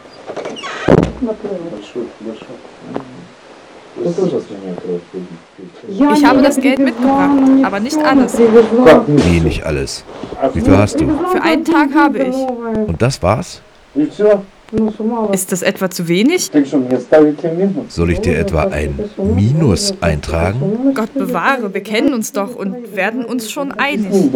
Ich 5.87 6.25
habe 6.25 6.41
das 6.41 6.59
Geld 6.59 6.79
mitgebracht, 6.79 7.39
aber 7.63 7.79
nicht 7.79 7.97
alles. 7.97 8.37
Wie 8.37 9.39
nicht 9.39 9.65
alles? 9.65 10.03
Wie 10.53 10.61
viel 10.61 10.77
hast 10.77 10.99
du? 10.99 11.07
Für 11.31 11.41
einen 11.41 11.63
Tag 11.63 11.93
habe 11.95 12.19
ich. 12.19 12.35
Und 12.87 13.01
das 13.01 13.21
war's? 13.23 13.61
Ist 15.31 15.51
das 15.51 15.61
etwa 15.61 15.89
zu 15.89 16.07
wenig? 16.07 16.51
Soll 17.87 18.09
ich 18.09 18.19
dir 18.19 18.39
etwa 18.39 18.63
ein 18.63 18.99
Minus 19.17 19.93
eintragen? 20.01 20.91
Gott 20.93 21.13
bewahre, 21.13 21.73
wir 21.73 21.83
kennen 21.83 22.13
uns 22.13 22.31
doch 22.31 22.55
und 22.55 22.95
werden 22.95 23.23
uns 23.25 23.51
schon 23.51 23.71
einig. 23.73 24.31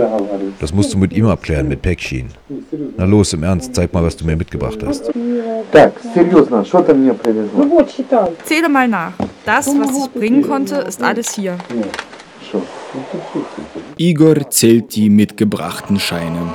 Das 0.60 0.72
musst 0.74 0.94
du 0.94 0.98
mit 1.00 1.14
ihm 1.14 1.26
abklären, 1.26 1.68
mit 1.68 1.82
Pekshin. 1.82 2.28
Na 2.96 3.06
los, 3.06 3.34
im 3.34 3.44
Ernst, 3.44 3.74
zeig 3.76 3.92
mal, 3.92 4.04
was 4.04 4.16
du 4.16 4.26
mir 4.26 4.36
mitgebracht 4.38 4.80
hast. 4.86 5.12
Zähle 8.46 8.70
mal 8.70 8.88
nach. 8.88 9.14
Das, 9.46 9.68
was 9.68 9.98
ich 9.98 10.12
bringen 10.12 10.44
konnte, 10.44 10.76
ist 10.76 11.02
alles 11.02 11.34
hier. 11.34 11.58
Igor 13.98 14.50
zählt 14.52 14.96
die 14.96 15.10
mitgebrachten 15.10 16.00
Scheine. 16.00 16.54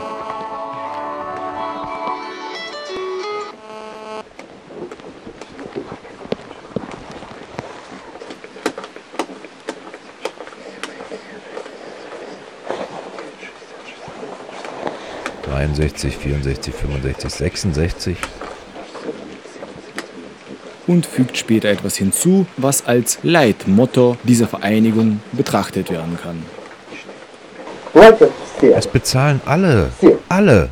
Dreiundsechzig, 15.42 16.16
vierundsechzig, 16.16 16.74
fünfundsechzig, 16.74 17.30
sechsundsechzig 17.32 18.16
und 20.86 21.06
fügt 21.06 21.36
später 21.36 21.68
etwas 21.68 21.96
hinzu, 21.96 22.46
was 22.56 22.86
als 22.86 23.18
Leitmotto 23.22 24.16
dieser 24.22 24.46
Vereinigung 24.46 25.20
betrachtet 25.32 25.90
werden 25.90 26.18
kann. 26.22 26.42
Es 28.60 28.86
bezahlen 28.86 29.40
alle, 29.44 29.90
alle. 30.28 30.70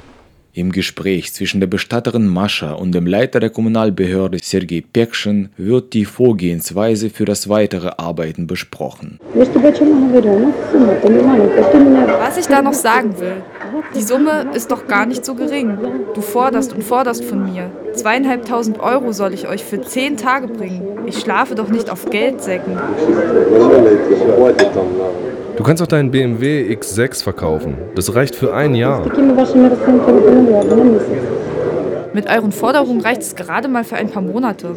Im 0.54 0.70
Gespräch 0.70 1.32
zwischen 1.32 1.60
der 1.60 1.66
Bestatterin 1.66 2.26
Mascha 2.26 2.72
und 2.72 2.92
dem 2.92 3.06
Leiter 3.06 3.40
der 3.40 3.48
Kommunalbehörde 3.48 4.38
Sergei 4.42 4.84
Pekschin 4.92 5.48
wird 5.56 5.94
die 5.94 6.04
Vorgehensweise 6.04 7.08
für 7.08 7.24
das 7.24 7.48
weitere 7.48 7.92
Arbeiten 7.96 8.46
besprochen. 8.46 9.18
Was 9.32 9.48
ich 12.36 12.46
da 12.48 12.60
noch 12.60 12.74
sagen 12.74 13.18
will, 13.18 13.36
die 13.94 14.02
Summe 14.02 14.46
ist 14.54 14.70
doch 14.70 14.86
gar 14.86 15.04
nicht 15.06 15.24
so 15.24 15.34
gering. 15.34 15.78
Du 16.14 16.20
forderst 16.22 16.72
und 16.72 16.82
forderst 16.82 17.24
von 17.24 17.52
mir. 17.52 17.70
Zweieinhalbtausend 17.94 18.80
Euro 18.80 19.12
soll 19.12 19.34
ich 19.34 19.48
euch 19.48 19.64
für 19.64 19.80
zehn 19.82 20.16
Tage 20.16 20.48
bringen. 20.48 20.82
Ich 21.06 21.18
schlafe 21.18 21.54
doch 21.54 21.68
nicht 21.68 21.90
auf 21.90 22.06
Geldsäcken. 22.06 22.78
Du 25.56 25.62
kannst 25.62 25.82
auch 25.82 25.86
deinen 25.86 26.10
BMW 26.10 26.74
X6 26.74 27.22
verkaufen. 27.22 27.76
Das 27.94 28.14
reicht 28.14 28.34
für 28.34 28.54
ein 28.54 28.74
Jahr. 28.74 29.02
Mit 32.14 32.28
euren 32.30 32.52
Forderungen 32.52 33.00
reicht 33.00 33.22
es 33.22 33.36
gerade 33.36 33.68
mal 33.68 33.84
für 33.84 33.96
ein 33.96 34.08
paar 34.08 34.22
Monate. 34.22 34.74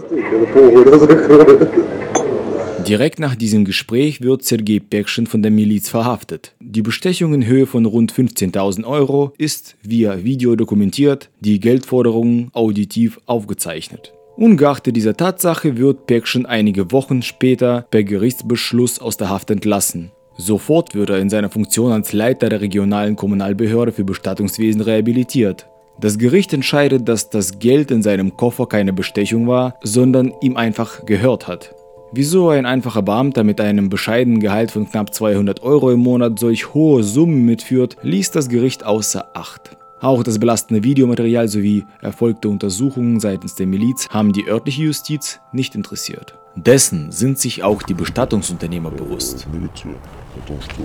Direkt 2.88 3.20
nach 3.20 3.36
diesem 3.36 3.65
Gespräch 3.65 4.22
wird 4.22 4.44
Sergei 4.44 4.80
Pekschen 4.80 5.25
von 5.25 5.42
der 5.42 5.50
Miliz 5.51 5.89
verhaftet. 5.89 6.54
Die 6.60 6.84
Bestechung 6.84 7.34
in 7.34 7.48
Höhe 7.48 7.65
von 7.65 7.86
rund 7.86 8.13
15.000 8.13 8.84
Euro 8.86 9.34
ist 9.39 9.75
via 9.82 10.24
Video 10.24 10.56
dokumentiert, 10.56 11.32
die 11.39 11.60
Geldforderungen 11.60 12.51
auditiv 12.54 13.20
aufgezeichnet. 13.25 14.13
Ungeachtet 14.38 14.96
dieser 14.96 15.18
Tatsache 15.18 15.77
wird 15.77 16.06
Pekschen 16.06 16.46
einige 16.46 16.92
Wochen 16.92 17.24
später 17.24 17.88
per 17.89 18.04
Gerichtsbeschluss 18.04 19.00
aus 19.00 19.18
der 19.18 19.30
Haft 19.30 19.50
entlassen. 19.50 20.12
Sofort 20.38 20.94
wird 20.94 21.10
er 21.10 21.18
in 21.18 21.30
seiner 21.32 21.50
Funktion 21.50 21.92
als 21.92 22.13
Leiter 22.13 22.50
der 22.50 22.62
regionalen 22.62 23.15
Kommunalbehörde 23.15 23.94
für 23.94 24.04
Bestattungswesen 24.04 24.82
rehabilitiert. 24.82 25.65
Das 26.00 26.20
Gericht 26.20 26.54
entscheidet, 26.54 27.08
dass 27.10 27.32
das 27.32 27.58
Geld 27.58 27.89
in 27.89 28.04
seinem 28.04 28.38
Koffer 28.38 28.68
keine 28.68 28.94
Bestechung 28.94 29.48
war, 29.48 29.80
sondern 29.82 30.34
ihm 30.42 30.56
einfach 30.56 31.06
gehört 31.06 31.48
hat. 31.48 31.74
Wieso 32.12 32.49
ein 32.49 32.67
einfacher 32.67 33.02
Beamter 33.02 33.45
mit 33.45 33.61
einem 33.61 33.88
bescheidenen 33.88 34.40
Gehalt 34.40 34.73
von 34.73 34.88
knapp 34.90 35.14
200 35.14 35.62
Euro 35.62 35.90
im 35.90 36.00
Monat 36.00 36.38
solch 36.40 36.75
hohe 36.75 37.05
Summen 37.05 37.45
mitführt, 37.45 37.97
ließ 38.02 38.33
das 38.33 38.49
Gericht 38.49 38.85
außer 38.85 39.29
Acht. 39.35 39.76
Auch 40.00 40.23
das 40.23 40.38
belastende 40.38 40.83
Videomaterial 40.83 41.47
sowie 41.47 41.85
erfolgte 42.00 42.49
Untersuchungen 42.49 43.21
seitens 43.21 43.55
der 43.55 43.67
Miliz 43.67 44.09
haben 44.09 44.33
die 44.33 44.49
örtliche 44.49 44.83
Justiz 44.83 45.40
nicht 45.52 45.75
interessiert. 45.75 46.35
Dessen 46.57 47.12
sind 47.12 47.38
sich 47.38 47.62
auch 47.62 47.83
die 47.83 47.95
Bestattungsunternehmer 47.95 48.90
bewusst. 48.90 49.47
Милицию 49.52 49.95
о 50.37 50.49
том, 50.49 50.61
что 50.61 50.83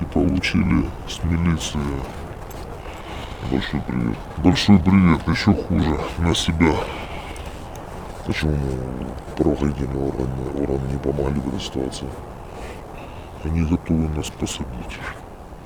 и 0.00 0.04
получили 0.12 0.84
с 1.08 1.22
милиции 1.24 1.78
большой 3.50 3.80
привет. 3.86 4.16
Большой 4.38 4.78
привет, 4.78 5.20
еще 5.28 5.54
хуже 5.54 5.98
на 6.18 6.34
себя. 6.34 6.74
Почему 8.28 8.56
правоохранительные 9.36 10.02
органы, 10.02 10.62
органы 10.62 10.92
не 10.92 10.98
помогли 10.98 11.40
в 11.40 11.48
этой 11.48 11.60
ситуации? 11.60 12.06
Они 13.44 13.62
готовы 13.62 14.08
нас 14.16 14.30
посадить. 14.30 14.98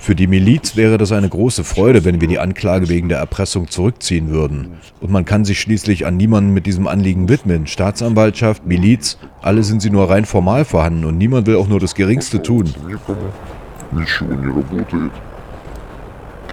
Für 0.00 0.14
die 0.14 0.26
Miliz 0.28 0.76
wäre 0.76 0.96
das 0.96 1.12
eine 1.12 1.28
große 1.28 1.64
Freude, 1.64 2.04
wenn 2.04 2.20
wir 2.20 2.28
die 2.28 2.38
Anklage 2.38 2.88
wegen 2.88 3.08
der 3.08 3.18
Erpressung 3.18 3.68
zurückziehen 3.68 4.30
würden. 4.30 4.78
Und 5.00 5.10
man 5.10 5.24
kann 5.24 5.44
sich 5.44 5.60
schließlich 5.60 6.06
an 6.06 6.16
niemanden 6.16 6.54
mit 6.54 6.66
diesem 6.66 6.86
Anliegen 6.86 7.28
widmen. 7.28 7.66
Staatsanwaltschaft, 7.66 8.64
Miliz, 8.64 9.18
alle 9.42 9.64
sind 9.64 9.82
sie 9.82 9.90
nur 9.90 10.08
rein 10.08 10.24
formal 10.24 10.64
vorhanden 10.64 11.04
und 11.04 11.18
niemand 11.18 11.46
will 11.46 11.56
auch 11.56 11.68
nur 11.68 11.80
das 11.80 11.94
Geringste 11.94 12.42
tun. 12.42 12.66
Никому 12.86 13.32
ничего 13.92 14.34
не 14.34 14.46
работает. 14.46 15.12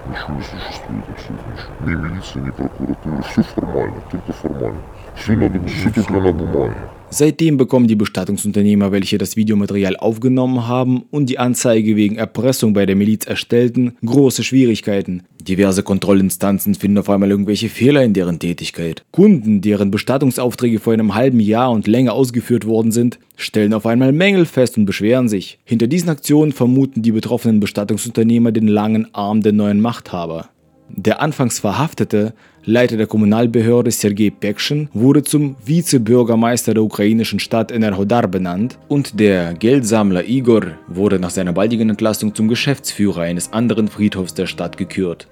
Ничего 0.07 0.35
не 0.35 0.41
существует 0.41 1.05
абсолютно 1.09 1.51
ничего. 1.51 1.89
Ни 1.89 1.95
милиции, 1.95 2.39
ни 2.39 2.49
прокуратуры. 2.49 3.23
Все 3.23 3.43
формально, 3.43 4.01
только 4.09 4.33
формально. 4.33 4.81
Все, 5.15 5.33
надо, 5.33 5.67
все 5.67 5.91
только 5.91 6.13
на 6.13 6.31
бумаге. 6.31 6.75
Seitdem 7.13 7.57
bekommen 7.57 7.87
die 7.87 7.97
Bestattungsunternehmer, 7.97 8.93
welche 8.93 9.17
das 9.17 9.35
Videomaterial 9.35 9.97
aufgenommen 9.97 10.69
haben 10.69 11.03
und 11.11 11.29
die 11.29 11.39
Anzeige 11.39 11.97
wegen 11.97 12.15
Erpressung 12.15 12.71
bei 12.71 12.85
der 12.85 12.95
Miliz 12.95 13.25
erstellten, 13.25 13.97
große 14.05 14.43
Schwierigkeiten. 14.43 15.23
Diverse 15.41 15.83
Kontrollinstanzen 15.83 16.73
finden 16.73 16.99
auf 16.99 17.09
einmal 17.09 17.29
irgendwelche 17.29 17.67
Fehler 17.67 18.01
in 18.03 18.13
deren 18.13 18.39
Tätigkeit. 18.39 19.03
Kunden, 19.11 19.59
deren 19.59 19.91
Bestattungsaufträge 19.91 20.79
vor 20.79 20.93
einem 20.93 21.13
halben 21.13 21.41
Jahr 21.41 21.71
und 21.71 21.85
länger 21.85 22.13
ausgeführt 22.13 22.65
worden 22.65 22.93
sind, 22.93 23.19
stellen 23.35 23.73
auf 23.73 23.85
einmal 23.85 24.13
Mängel 24.13 24.45
fest 24.45 24.77
und 24.77 24.85
beschweren 24.85 25.27
sich. 25.27 25.59
Hinter 25.65 25.87
diesen 25.87 26.09
Aktionen 26.09 26.53
vermuten 26.53 27.01
die 27.01 27.11
betroffenen 27.11 27.59
Bestattungsunternehmer 27.59 28.53
den 28.53 28.69
langen 28.69 29.13
Arm 29.13 29.41
der 29.41 29.51
neuen 29.51 29.81
Machthaber. 29.81 30.47
Der 30.87 31.21
anfangs 31.21 31.59
Verhaftete, 31.59 32.33
Leiter 32.65 32.95
der 32.95 33.07
Kommunalbehörde 33.07 33.89
Sergei 33.89 34.29
Pekschen, 34.29 34.89
wurde 34.93 35.23
zum 35.23 35.55
Vizebürgermeister 35.65 36.75
der 36.75 36.83
ukrainischen 36.83 37.39
Stadt 37.39 37.71
Enerhodar 37.71 38.27
benannt 38.27 38.77
und 38.87 39.19
der 39.19 39.55
Geldsammler 39.55 40.27
Igor 40.27 40.73
wurde 40.87 41.17
nach 41.17 41.31
seiner 41.31 41.53
baldigen 41.53 41.89
Entlassung 41.89 42.35
zum 42.35 42.47
Geschäftsführer 42.47 43.21
eines 43.21 43.51
anderen 43.51 43.87
Friedhofs 43.87 44.35
der 44.35 44.45
Stadt 44.45 44.77
gekürt. 44.77 45.27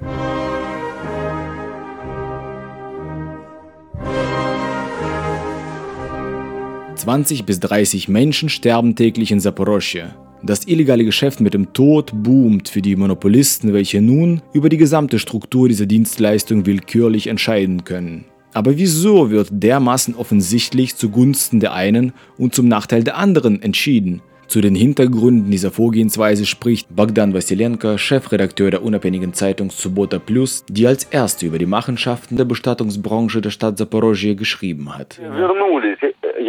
Zwanzig 6.96 7.46
bis 7.46 7.60
30 7.60 8.10
Menschen 8.10 8.50
sterben 8.50 8.96
täglich 8.96 9.32
in 9.32 9.40
Saporoschje. 9.40 10.16
Das 10.42 10.68
illegale 10.68 11.04
Geschäft 11.04 11.42
mit 11.42 11.54
dem 11.54 11.74
Tod 11.74 12.12
boomt 12.14 12.70
für 12.70 12.82
die 12.82 12.96
Monopolisten, 12.96 13.74
welche 13.74 14.02
nun 14.02 14.42
über 14.54 14.70
die 14.70 14.78
gesamte 14.78 15.20
Struktur 15.20 15.68
dieser 15.68 15.86
Dienstleistung 15.86 16.66
willkürlich 16.66 17.28
entscheiden 17.28 17.84
können. 17.84 18.26
Aber 18.54 18.78
wieso 18.78 19.30
wird 19.32 19.50
dermaßen 19.52 20.16
offensichtlich 20.16 20.96
zugunsten 20.96 21.60
der 21.60 21.74
einen 21.74 22.14
und 22.38 22.56
zum 22.56 22.68
Nachteil 22.68 23.04
der 23.04 23.18
anderen 23.18 23.62
entschieden? 23.62 24.22
Zu 24.48 24.62
den 24.62 24.74
Hintergründen 24.74 25.52
dieser 25.52 25.70
Vorgehensweise 25.70 26.48
spricht 26.48 26.88
Bogdan 26.96 27.36
Vassilenko, 27.36 28.00
Chefredakteur 28.00 28.72
der 28.72 28.82
unabhängigen 28.82 29.34
Zeitung 29.34 29.70
Subota 29.70 30.18
Plus, 30.18 30.66
die 30.68 30.88
als 30.88 31.04
erste 31.04 31.46
über 31.46 31.60
die 31.60 31.68
Machenschaften 31.68 32.36
der 32.36 32.46
Bestattungsbranche 32.46 33.42
der 33.42 33.52
Stadt 33.52 33.78
Zaporozhye 33.78 34.36
geschrieben 34.36 34.98
hat. 34.98 35.22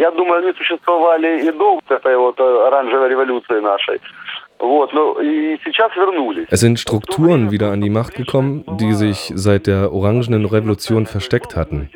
Я 0.00 0.10
думаю, 0.10 0.42
они 0.42 0.52
существовали 0.52 1.46
и 1.46 1.52
до 1.52 1.74
вот 1.74 1.90
этой 1.90 2.16
вот 2.16 2.38
э, 2.38 2.66
оранжевой 2.66 3.08
революции 3.08 3.60
нашей. 3.60 4.00
Вот, 4.58 4.92
ну 4.94 5.20
и 5.20 5.58
сейчас 5.64 5.94
вернулись. 5.96 6.46
Es 6.50 6.60
sind 6.60 6.78
Strukturen 6.78 7.50
wieder 7.50 7.72
an 7.72 7.80
die 7.80 7.90
Macht 7.90 8.14
gekommen, 8.14 8.64
die 8.80 8.94
sich 8.94 9.32
seit 9.34 9.66
der 9.66 9.92
Orangenen 9.92 10.46
Revolution 10.46 11.06
versteckt 11.06 11.56
hatten. 11.56 11.90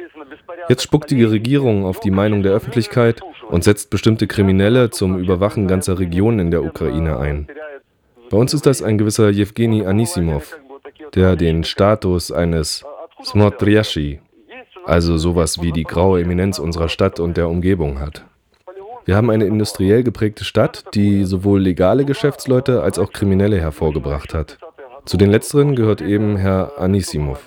Jetzt 0.68 0.82
spuckt 0.82 1.10
die 1.10 1.24
Regierung 1.24 1.84
auf 1.86 2.00
die 2.00 2.10
Meinung 2.10 2.42
der 2.42 2.52
Öffentlichkeit 2.52 3.22
und 3.48 3.64
setzt 3.64 3.90
bestimmte 3.90 4.26
Kriminelle 4.26 4.90
zum 4.90 5.18
Überwachen 5.18 5.66
ganzer 5.66 5.98
Regionen 5.98 6.38
in 6.38 6.50
der 6.50 6.62
Ukraine 6.62 7.18
ein. 7.18 7.48
Bei 8.30 8.36
uns 8.36 8.54
ist 8.54 8.66
das 8.66 8.82
ein 8.82 8.98
gewisser 8.98 9.30
Jewgeni 9.30 9.86
Anisimov, 9.86 10.58
der 11.14 11.36
den 11.36 11.64
Status 11.64 12.30
eines 12.30 12.84
Smotriashi, 13.24 14.20
also 14.85 15.17
sowas 15.17 15.61
wie 15.61 15.71
die 15.71 15.83
graue 15.83 16.21
Eminenz 16.21 16.59
unserer 16.59 16.89
Stadt 16.89 17.19
und 17.19 17.37
der 17.37 17.49
Umgebung 17.49 17.99
hat. 17.99 18.25
Wir 19.05 19.15
haben 19.15 19.29
eine 19.29 19.45
industriell 19.45 20.03
geprägte 20.03 20.43
Stadt, 20.43 20.85
die 20.95 21.25
sowohl 21.25 21.61
legale 21.61 22.05
Geschäftsleute 22.05 22.81
als 22.81 22.97
auch 22.97 23.11
Kriminelle 23.11 23.59
hervorgebracht 23.59 24.33
hat. 24.33 24.57
Zu 25.05 25.17
den 25.17 25.29
letzteren 25.29 25.75
gehört 25.75 26.01
eben 26.01 26.37
Herr 26.37 26.79
Anisimov. 26.79 27.39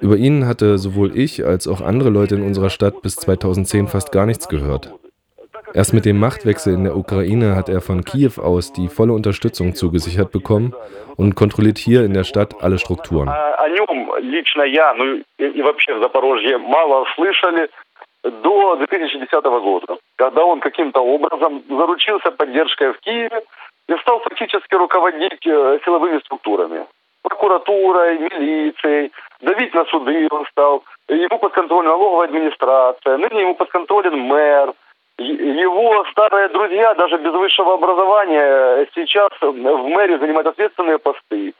Über 0.00 0.16
ihn 0.16 0.46
hatte 0.46 0.78
sowohl 0.78 1.16
ich 1.16 1.44
als 1.44 1.66
auch 1.66 1.80
andere 1.80 2.10
Leute 2.10 2.36
in 2.36 2.42
unserer 2.42 2.70
Stadt 2.70 3.02
bis 3.02 3.16
2010 3.16 3.88
fast 3.88 4.12
gar 4.12 4.24
nichts 4.24 4.48
gehört. 4.48 4.94
Erst 5.73 5.93
mit 5.93 6.05
dem 6.05 6.19
Machtwechsel 6.19 6.73
in 6.73 6.83
der 6.83 6.95
Ukraine 6.95 7.55
hat 7.55 7.69
er 7.69 7.81
von 7.81 8.03
Kiew 8.03 8.41
aus 8.41 8.73
die 8.73 8.87
volle 8.87 9.13
Unterstützung 9.13 9.75
zugesichert 9.75 10.31
bekommen 10.31 10.73
und 11.17 11.35
kontrolliert 11.35 11.77
hier 11.77 12.03
in 12.03 12.13
der 12.13 12.23
Stadt 12.23 12.55
alle 12.61 12.77
Strukturen. 12.77 13.29
до 18.23 18.75
2010 18.77 19.41
года, 19.41 19.97
когда 20.15 20.43
он 20.45 20.59
каким-то 20.59 20.99
образом 21.01 21.63
заручился 21.67 22.31
поддержкой 22.31 22.93
в 22.93 22.99
Киеве 22.99 23.41
и 23.87 23.97
стал 24.01 24.19
фактически 24.19 24.75
руководить 24.75 25.41
силовыми 25.43 26.19
структурами. 26.19 26.85
Прокуратурой, 27.23 28.19
милицией, 28.19 29.11
давить 29.41 29.73
на 29.73 29.85
суды 29.85 30.27
он 30.31 30.45
стал. 30.47 30.83
Ему 31.07 31.39
подконтролен 31.39 31.85
налоговая 31.85 32.27
администрация, 32.27 33.17
ныне 33.17 33.41
ему 33.41 33.55
подконтролен 33.55 34.17
мэр. 34.17 34.73
Его 35.17 36.03
старые 36.11 36.49
друзья, 36.49 36.93
даже 36.95 37.17
без 37.17 37.31
высшего 37.31 37.75
образования, 37.75 38.87
сейчас 38.95 39.29
в 39.39 39.51
мэре 39.53 40.17
занимают 40.17 40.47
ответственные 40.47 40.97
посты 40.97 41.53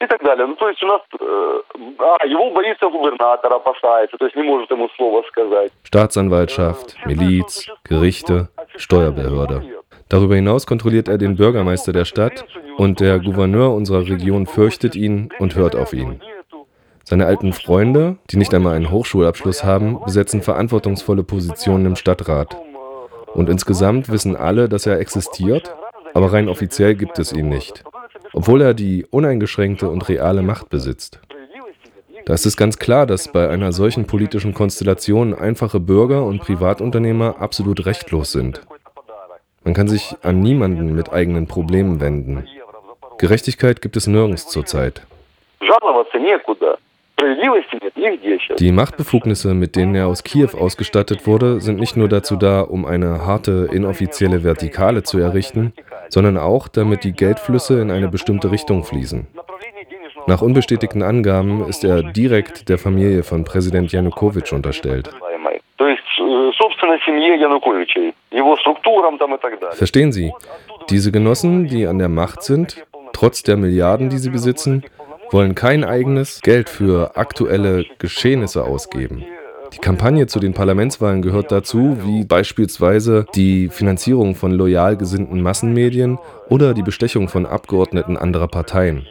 и 0.00 0.06
так 0.06 0.22
далее. 0.22 0.46
Ну, 0.46 0.54
то 0.54 0.68
есть 0.68 0.82
у 0.82 0.86
нас... 0.86 1.00
Э, 1.20 1.60
а, 1.98 2.26
его 2.26 2.50
боится 2.50 2.88
губернатор, 2.88 3.52
опасается, 3.52 4.16
то 4.16 4.24
есть 4.24 4.36
не 4.36 4.42
может 4.42 4.70
ему 4.70 4.88
слова 4.96 5.22
сказать. 5.28 5.72
Staatsanwaltschaft, 5.84 6.96
Miliz, 7.04 7.68
Gerichte, 7.84 8.48
Steuerbehörde. 8.76 9.62
Darüber 10.08 10.34
hinaus 10.34 10.66
kontrolliert 10.66 11.08
er 11.08 11.18
den 11.18 11.36
Bürgermeister 11.36 11.92
der 11.92 12.04
Stadt 12.04 12.44
und 12.78 13.00
der 13.00 13.20
Gouverneur 13.20 13.74
unserer 13.74 14.08
Region 14.08 14.46
fürchtet 14.46 14.96
ihn 14.96 15.28
und 15.38 15.54
hört 15.54 15.76
auf 15.76 15.92
ihn. 15.92 16.20
Seine 17.04 17.26
alten 17.26 17.52
Freunde, 17.52 18.16
die 18.30 18.36
nicht 18.36 18.54
einmal 18.54 18.74
einen 18.74 18.90
Hochschulabschluss 18.90 19.64
haben, 19.64 20.00
besetzen 20.04 20.42
verantwortungsvolle 20.42 21.24
Positionen 21.24 21.86
im 21.86 21.96
Stadtrat. 21.96 22.56
Und 23.35 23.49
insgesamt 23.49 24.09
wissen 24.09 24.35
alle, 24.35 24.67
dass 24.67 24.87
er 24.87 24.99
existiert, 24.99 25.75
aber 26.15 26.33
rein 26.33 26.49
offiziell 26.49 26.95
gibt 26.95 27.19
es 27.19 27.31
ihn 27.31 27.49
nicht 27.49 27.83
obwohl 28.35 28.61
er 28.61 28.73
die 28.73 29.05
uneingeschränkte 29.09 29.89
und 29.89 30.09
reale 30.09 30.41
Macht 30.41 30.69
besitzt. 30.69 31.21
Da 32.25 32.33
ist 32.33 32.45
es 32.45 32.57
ganz 32.57 32.79
klar, 32.79 33.05
dass 33.05 33.31
bei 33.31 33.49
einer 33.49 33.71
solchen 33.71 34.07
politischen 34.07 34.53
Konstellation 34.53 35.33
einfache 35.33 35.79
Bürger 35.79 36.25
und 36.25 36.41
Privatunternehmer 36.41 37.39
absolut 37.39 37.85
rechtlos 37.85 38.33
sind. 38.33 38.61
Man 39.63 39.73
kann 39.73 39.87
sich 39.87 40.15
an 40.21 40.41
niemanden 40.41 40.95
mit 40.95 41.13
eigenen 41.13 41.47
Problemen 41.47 42.01
wenden. 42.01 42.45
Gerechtigkeit 43.19 43.81
gibt 43.81 43.95
es 43.95 44.05
nirgends 44.05 44.49
zurzeit. 44.49 45.01
Die 48.59 48.71
Machtbefugnisse, 48.71 49.53
mit 49.53 49.75
denen 49.75 49.95
er 49.95 50.07
aus 50.07 50.23
Kiew 50.23 50.49
ausgestattet 50.57 51.25
wurde, 51.25 51.61
sind 51.61 51.79
nicht 51.79 51.95
nur 51.95 52.09
dazu 52.09 52.35
da, 52.35 52.61
um 52.61 52.85
eine 52.85 53.25
harte, 53.25 53.69
inoffizielle 53.71 54.43
Vertikale 54.43 55.03
zu 55.03 55.19
errichten, 55.19 55.73
sondern 56.09 56.37
auch, 56.37 56.67
damit 56.67 57.03
die 57.03 57.13
Geldflüsse 57.13 57.81
in 57.81 57.91
eine 57.91 58.09
bestimmte 58.09 58.51
Richtung 58.51 58.83
fließen. 58.83 59.27
Nach 60.27 60.41
unbestätigten 60.41 61.03
Angaben 61.03 61.67
ist 61.67 61.83
er 61.83 62.03
direkt 62.03 62.67
der 62.67 62.77
Familie 62.77 63.23
von 63.23 63.43
Präsident 63.43 63.91
Janukowitsch 63.91 64.51
unterstellt. 64.53 65.09
Verstehen 69.71 70.11
Sie, 70.11 70.33
diese 70.89 71.11
Genossen, 71.11 71.67
die 71.67 71.85
an 71.85 71.99
der 71.99 72.09
Macht 72.09 72.43
sind, 72.43 72.83
trotz 73.13 73.43
der 73.43 73.57
Milliarden, 73.57 74.09
die 74.09 74.17
sie 74.17 74.29
besitzen, 74.29 74.83
wollen 75.35 75.53
kein 75.53 75.83
eigenes 75.83 76.39
Geld 76.39 76.69
für 76.69 77.17
aktuelle 77.17 77.83
Geschehnisse 77.99 78.63
ausgeben. 78.63 79.25
Die 79.73 79.79
Kampagne 79.79 80.27
zu 80.27 80.39
den 80.39 80.53
Parlamentswahlen 80.53 81.21
gehört 81.21 81.51
dazu, 81.51 81.97
wie 82.05 82.23
beispielsweise 82.23 83.25
die 83.35 83.67
Finanzierung 83.67 84.35
von 84.35 84.53
loyal 84.53 84.95
gesinnten 84.95 85.41
Massenmedien 85.41 86.19
oder 86.47 86.73
die 86.73 86.83
Bestechung 86.83 87.27
von 87.27 87.45
Abgeordneten 87.45 88.15
anderer 88.15 88.47
Parteien. 88.47 89.05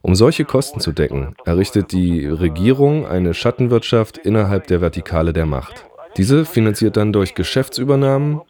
Um 0.00 0.14
solche 0.14 0.44
Kosten 0.44 0.78
zu 0.78 0.92
decken, 0.92 1.34
errichtet 1.44 1.90
die 1.90 2.24
Regierung 2.24 3.04
eine 3.04 3.34
Schattenwirtschaft 3.34 4.16
innerhalb 4.16 4.68
der 4.68 4.80
Vertikale 4.80 5.32
der 5.32 5.46
Macht. 5.46 5.86
Diese 6.16 6.44
finanziert 6.44 6.96
dann 6.96 7.12
durch 7.12 7.34
Geschäftsübernahmen, 7.34 8.42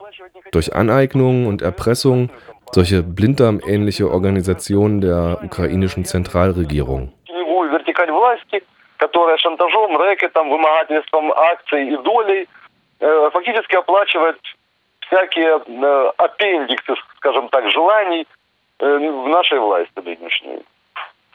durch 0.52 0.74
Aneignungen 0.74 1.46
und 1.46 1.62
Erpressung 1.62 2.28
solche 2.71 3.03
blinddarmähnliche 3.03 4.09
Organisationen 4.09 5.01
der 5.01 5.39
ukrainischen 5.43 6.05
Zentralregierung. 6.05 7.13
которая 9.03 9.37
шантажом, 9.37 9.97
рэкетом, 9.97 10.49
вымогательством 10.49 11.33
акций 11.33 11.89
и 11.93 11.97
долей 12.03 12.47
э, 12.99 13.29
фактически 13.33 13.75
оплачивает 13.75 14.37
всякие 15.05 15.59
э, 15.59 16.11
аппендиксы, 16.17 16.93
скажем 17.17 17.49
так, 17.49 17.69
желаний 17.71 18.25
э, 18.79 18.85
в 18.85 19.27
нашей 19.27 19.59
власти 19.59 19.99
нынешней. 20.05 20.59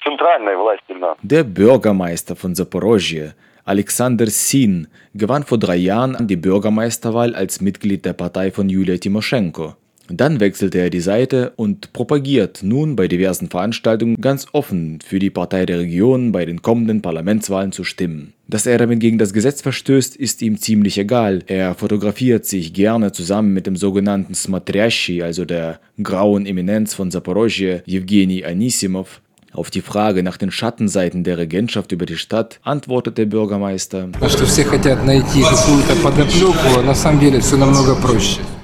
Zentralnej 0.03 0.57
власти, 0.57 0.95
да. 0.99 1.17
Der 1.23 1.45
Bürgermeister 1.45 2.37
von 2.37 2.55
Zaporozhye, 2.55 3.35
Alexander 3.65 4.27
Sin, 4.29 4.89
gewann 5.13 5.43
vor 5.43 5.59
drei 5.59 5.77
Jahren 5.77 6.17
die 6.27 6.37
Bürgermeisterwahl 6.37 7.35
als 7.35 7.61
Mitglied 7.61 8.07
der 8.07 8.15
Partei 8.15 8.51
von 8.51 8.71
Julia 8.71 8.97
Timoschenko. 8.97 9.75
Dann 10.16 10.40
wechselte 10.40 10.78
er 10.78 10.92
die 10.92 11.00
Seite 11.00 11.54
und 11.56 11.92
propagiert 11.92 12.62
nun 12.62 12.96
bei 12.96 13.08
diversen 13.08 13.50
Veranstaltungen 13.50 14.18
ganz 14.22 14.46
offen 14.52 15.00
für 15.04 15.18
die 15.18 15.32
Partei 15.32 15.66
der 15.66 15.80
Region 15.80 16.32
bei 16.32 16.46
den 16.46 16.62
kommenden 16.62 17.02
Parlamentswahlen 17.02 17.72
zu 17.72 17.84
stimmen. 17.84 18.34
Dass 18.48 18.68
er 18.68 18.78
damit 18.78 19.00
gegen 19.00 19.18
das 19.18 19.34
Gesetz 19.34 19.62
verstößt, 19.62 20.16
ist 20.16 20.44
ihm 20.44 20.58
ziemlich 20.58 21.00
egal. 21.00 21.40
Er 21.48 21.74
fotografiert 21.74 22.46
sich 22.46 22.74
gerne 22.74 23.12
zusammen 23.12 23.54
mit 23.54 23.66
dem 23.66 23.76
sogenannten 23.76 24.36
Smatryashi, 24.36 25.24
also 25.24 25.46
der 25.46 25.80
grauen 26.04 26.46
Eminenz 26.46 26.94
von 26.94 27.10
Zaporozhye, 27.10 27.82
Evgeny 27.88 28.46
Anisimov, 28.46 29.20
auf 29.52 29.72
die 29.72 29.82
Frage 29.82 30.22
nach 30.22 30.38
den 30.38 30.52
Schattenseiten 30.52 31.24
der 31.24 31.40
Regentschaft 31.40 31.92
über 31.92 32.06
die 32.06 32.18
Stadt 32.18 32.60
antwortet 32.64 33.18
der 33.18 33.26
Bürgermeister. 33.26 34.10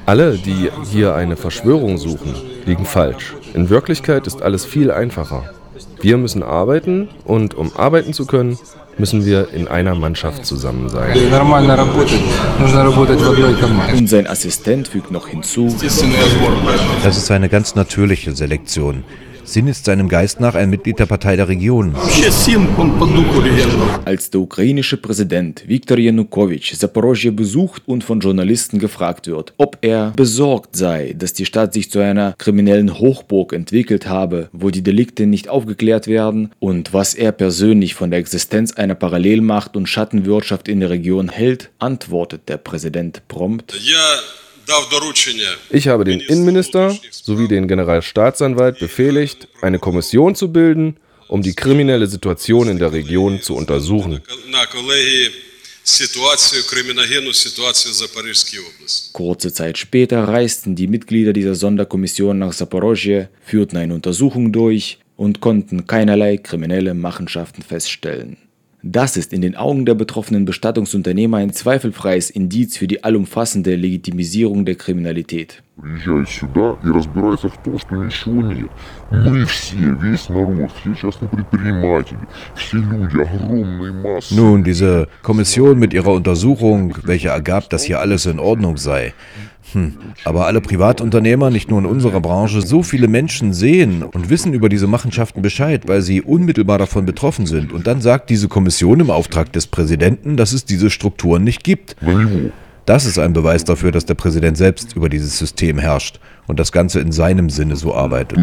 Alle, 0.10 0.40
die 0.40 0.72
hier 0.92 1.14
eine 1.14 1.36
Verschwörung 1.36 2.00
suchen, 2.00 2.34
liegen 2.66 2.84
falsch. 2.84 3.36
In 3.54 3.70
Wirklichkeit 3.70 4.26
ist 4.26 4.42
alles 4.42 4.66
viel 4.66 4.90
einfacher. 4.90 5.54
Wir 6.02 6.18
müssen 6.18 6.42
arbeiten 6.42 7.10
und 7.26 7.54
um 7.54 7.72
arbeiten 7.76 8.12
zu 8.12 8.26
können, 8.26 8.58
müssen 8.98 9.24
wir 9.24 9.54
in 9.54 9.68
einer 9.68 9.94
Mannschaft 9.94 10.48
zusammen 10.48 10.90
sein. 10.90 11.16
Und 13.96 14.10
sein 14.10 14.26
Assistent 14.26 14.88
fügt 14.88 15.12
noch 15.12 15.28
hinzu, 15.28 15.76
das 17.04 17.18
ist 17.18 17.30
eine 17.30 17.48
ganz 17.48 17.76
natürliche 17.76 18.32
Selektion. 18.32 19.04
Sinn 19.50 19.66
ist 19.66 19.86
seinem 19.86 20.10
Geist 20.10 20.40
nach 20.40 20.54
ein 20.54 20.70
Mitglied 20.70 21.00
der 21.00 21.08
Partei 21.08 21.36
der 21.36 21.48
Region. 21.48 21.96
Als 24.06 24.30
der 24.30 24.42
ukrainische 24.42 24.98
Präsident 24.98 25.68
Viktor 25.68 25.98
Janukowitsch 25.98 26.76
Zaporozhye 26.76 27.32
besucht 27.32 27.82
und 27.88 28.04
von 28.04 28.20
Journalisten 28.20 28.78
gefragt 28.78 29.26
wird, 29.26 29.56
ob 29.58 29.80
er 29.82 30.14
besorgt 30.16 30.76
sei, 30.76 31.16
dass 31.18 31.34
die 31.34 31.48
Stadt 31.48 31.74
sich 31.74 31.90
zu 31.90 31.98
einer 31.98 32.36
kriminellen 32.38 33.00
Hochburg 33.00 33.54
entwickelt 33.54 34.08
habe, 34.08 34.50
wo 34.52 34.70
die 34.70 34.84
Delikte 34.84 35.26
nicht 35.26 35.50
aufgeklärt 35.50 36.06
werden 36.06 36.52
und 36.60 36.94
was 36.94 37.16
er 37.16 37.32
persönlich 37.32 37.96
von 37.96 38.12
der 38.12 38.20
Existenz 38.20 38.74
einer 38.74 38.94
Parallelmacht 38.94 39.76
und 39.76 39.88
Schattenwirtschaft 39.88 40.68
in 40.68 40.80
der 40.80 40.92
Region 40.92 41.28
hält, 41.28 41.72
antwortet 41.80 42.50
der 42.50 42.58
Präsident 42.58 43.28
prompt. 43.28 43.74
Ich 45.70 45.88
habe 45.88 46.04
den 46.04 46.20
Innenminister 46.20 46.98
sowie 47.12 47.48
den 47.48 47.68
Generalstaatsanwalt 47.68 48.80
befehligt, 48.80 49.48
eine 49.62 49.80
Kommission 49.80 50.36
zu 50.36 50.52
bilden, 50.52 50.98
um 51.28 51.42
die 51.42 51.54
kriminelle 51.54 52.08
Situation 52.08 52.68
in 52.68 52.80
der 52.80 52.92
Region 52.92 53.42
zu 53.42 53.56
untersuchen. 53.56 54.22
Kurze 59.14 59.54
Zeit 59.54 59.78
später 59.78 60.24
reisten 60.28 60.76
die 60.76 60.88
Mitglieder 60.88 61.34
dieser 61.34 61.56
Sonderkommission 61.56 62.38
nach 62.38 62.54
Saporozhye, 62.54 63.28
führten 63.44 63.78
eine 63.78 63.94
Untersuchung 63.94 64.52
durch 64.52 65.00
und 65.16 65.40
konnten 65.42 65.88
keinerlei 65.88 66.38
kriminelle 66.38 66.94
Machenschaften 66.94 67.64
feststellen. 67.64 68.38
Das 68.87 69.17
ist 69.17 69.33
in 69.33 69.41
den 69.41 69.57
Augen 69.57 69.87
der 69.87 69.95
betroffenen 69.95 70.45
Bestattungsunternehmer 70.45 71.39
ein 71.39 71.55
zweifelfreies 71.55 72.29
Indiz 72.29 72.77
für 72.77 72.87
die 72.87 73.03
allumfassende 73.03 73.77
Legitimisierung 73.77 74.67
der 74.67 74.75
Kriminalität. 74.75 75.63
Приезжают 75.81 76.29
сюда 76.29 76.77
и 76.85 76.89
разбираются 76.89 77.49
в 77.49 77.57
том, 77.63 77.79
что 77.79 77.97
ничего 77.97 78.43
нет. 78.43 78.71
Мы 79.11 79.47
все, 79.47 79.77
весь 80.03 80.29
народ, 80.29 80.71
все 80.83 80.95
частные 80.95 81.31
предприниматели, 81.31 82.19
все 82.55 82.77
люди, 82.77 83.23
огромные 83.23 83.93
массы. 83.93 84.35
Nun, 84.35 84.63
diese 84.63 85.09
Kommission 85.23 85.79
mit 85.79 85.95
ihrer 85.95 86.13
Untersuchung, 86.13 86.95
welche 87.05 87.29
ergab, 87.29 87.71
dass 87.71 87.85
hier 87.85 88.01
alles 88.01 88.27
in 88.27 88.39
Ordnung 88.39 88.77
sei. 88.77 89.15
Hm. 89.74 89.94
Aber 90.26 90.48
alle 90.48 90.62
Privatunternehmer, 90.62 91.50
nicht 91.50 91.70
nur 91.70 91.80
in 91.80 91.86
unserer 91.86 92.22
Branche, 92.22 92.62
so 92.62 92.84
viele 92.84 93.08
Menschen 93.08 93.54
sehen 93.54 94.04
und 94.04 94.30
wissen 94.30 94.54
über 94.54 94.70
diese 94.70 94.88
Machenschaften 94.88 95.42
Bescheid, 95.42 95.88
weil 95.88 96.02
sie 96.02 96.22
unmittelbar 96.22 96.78
davon 96.78 97.06
betroffen 97.06 97.46
sind. 97.46 97.72
Und 97.72 97.88
dann 97.88 98.02
sagt 98.02 98.30
diese 98.30 98.48
Kommission 98.48 99.00
im 99.00 99.10
Auftrag 99.10 99.54
des 99.54 99.68
Präsidenten, 99.68 100.38
dass 100.38 100.54
es 100.54 100.66
diese 100.66 100.90
Strukturen 100.90 101.44
nicht 101.44 101.64
gibt. 101.64 101.96
Das 102.86 103.06
ist 103.06 103.20
ein 103.20 103.34
Beweis 103.34 103.64
dafür, 103.66 103.92
dass 103.92 104.06
der 104.06 104.16
Präsident 104.16 104.58
selbst 104.58 104.96
über 104.96 105.10
dieses 105.10 105.38
System 105.38 105.78
herrscht 105.78 106.20
und 106.48 106.60
das 106.60 106.72
Ganze 106.72 107.00
in 107.00 107.12
seinem 107.12 107.52
Sinne 107.52 107.76
so 107.76 107.94
arbeitet. 107.94 108.40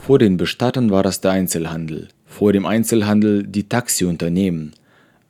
Vor 0.00 0.18
den 0.18 0.36
Bestattern 0.36 0.90
war 0.90 1.02
das 1.02 1.20
der 1.22 1.30
Einzelhandel 1.30 2.08
vor 2.28 2.52
dem 2.52 2.66
Einzelhandel 2.66 3.42
die 3.42 3.68
Taxiunternehmen. 3.68 4.72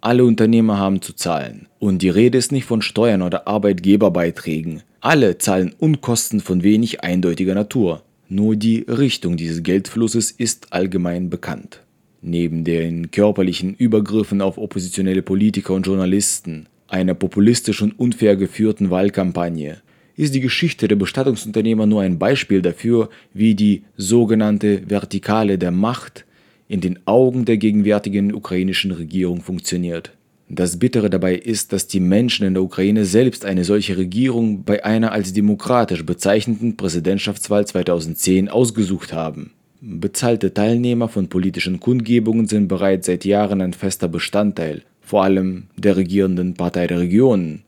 Alle 0.00 0.24
Unternehmer 0.24 0.78
haben 0.78 1.00
zu 1.00 1.14
zahlen. 1.14 1.66
Und 1.78 2.02
die 2.02 2.10
Rede 2.10 2.38
ist 2.38 2.52
nicht 2.52 2.66
von 2.66 2.82
Steuern 2.82 3.22
oder 3.22 3.48
Arbeitgeberbeiträgen. 3.48 4.82
Alle 5.00 5.38
zahlen 5.38 5.74
Unkosten 5.78 6.40
von 6.40 6.62
wenig 6.62 7.02
eindeutiger 7.02 7.54
Natur. 7.54 8.02
Nur 8.28 8.56
die 8.56 8.80
Richtung 8.80 9.36
dieses 9.36 9.62
Geldflusses 9.62 10.30
ist 10.30 10.72
allgemein 10.72 11.30
bekannt. 11.30 11.80
Neben 12.20 12.64
den 12.64 13.10
körperlichen 13.10 13.74
Übergriffen 13.74 14.42
auf 14.42 14.58
oppositionelle 14.58 15.22
Politiker 15.22 15.72
und 15.74 15.86
Journalisten, 15.86 16.66
einer 16.88 17.14
populistisch 17.14 17.80
und 17.80 17.98
unfair 17.98 18.36
geführten 18.36 18.90
Wahlkampagne, 18.90 19.78
ist 20.16 20.34
die 20.34 20.40
Geschichte 20.40 20.88
der 20.88 20.96
Bestattungsunternehmer 20.96 21.86
nur 21.86 22.02
ein 22.02 22.18
Beispiel 22.18 22.60
dafür, 22.60 23.08
wie 23.32 23.54
die 23.54 23.84
sogenannte 23.96 24.82
Vertikale 24.90 25.58
der 25.58 25.70
Macht 25.70 26.24
in 26.68 26.80
den 26.80 27.00
Augen 27.06 27.46
der 27.46 27.56
gegenwärtigen 27.56 28.34
ukrainischen 28.34 28.92
Regierung 28.92 29.40
funktioniert. 29.40 30.12
Das 30.50 30.78
Bittere 30.78 31.10
dabei 31.10 31.34
ist, 31.34 31.72
dass 31.72 31.88
die 31.88 32.00
Menschen 32.00 32.46
in 32.46 32.54
der 32.54 32.62
Ukraine 32.62 33.04
selbst 33.04 33.44
eine 33.44 33.64
solche 33.64 33.98
Regierung 33.98 34.64
bei 34.64 34.84
einer 34.84 35.12
als 35.12 35.32
demokratisch 35.32 36.06
bezeichneten 36.06 36.76
Präsidentschaftswahl 36.76 37.66
2010 37.66 38.48
ausgesucht 38.48 39.12
haben. 39.12 39.50
Bezahlte 39.80 40.54
Teilnehmer 40.54 41.08
von 41.08 41.28
politischen 41.28 41.80
Kundgebungen 41.80 42.46
sind 42.46 42.68
bereits 42.68 43.06
seit 43.06 43.24
Jahren 43.24 43.60
ein 43.60 43.74
fester 43.74 44.08
Bestandteil, 44.08 44.82
vor 45.02 45.22
allem 45.22 45.64
der 45.76 45.96
regierenden 45.96 46.54
Partei 46.54 46.86
der 46.86 47.00
Regionen. 47.00 47.62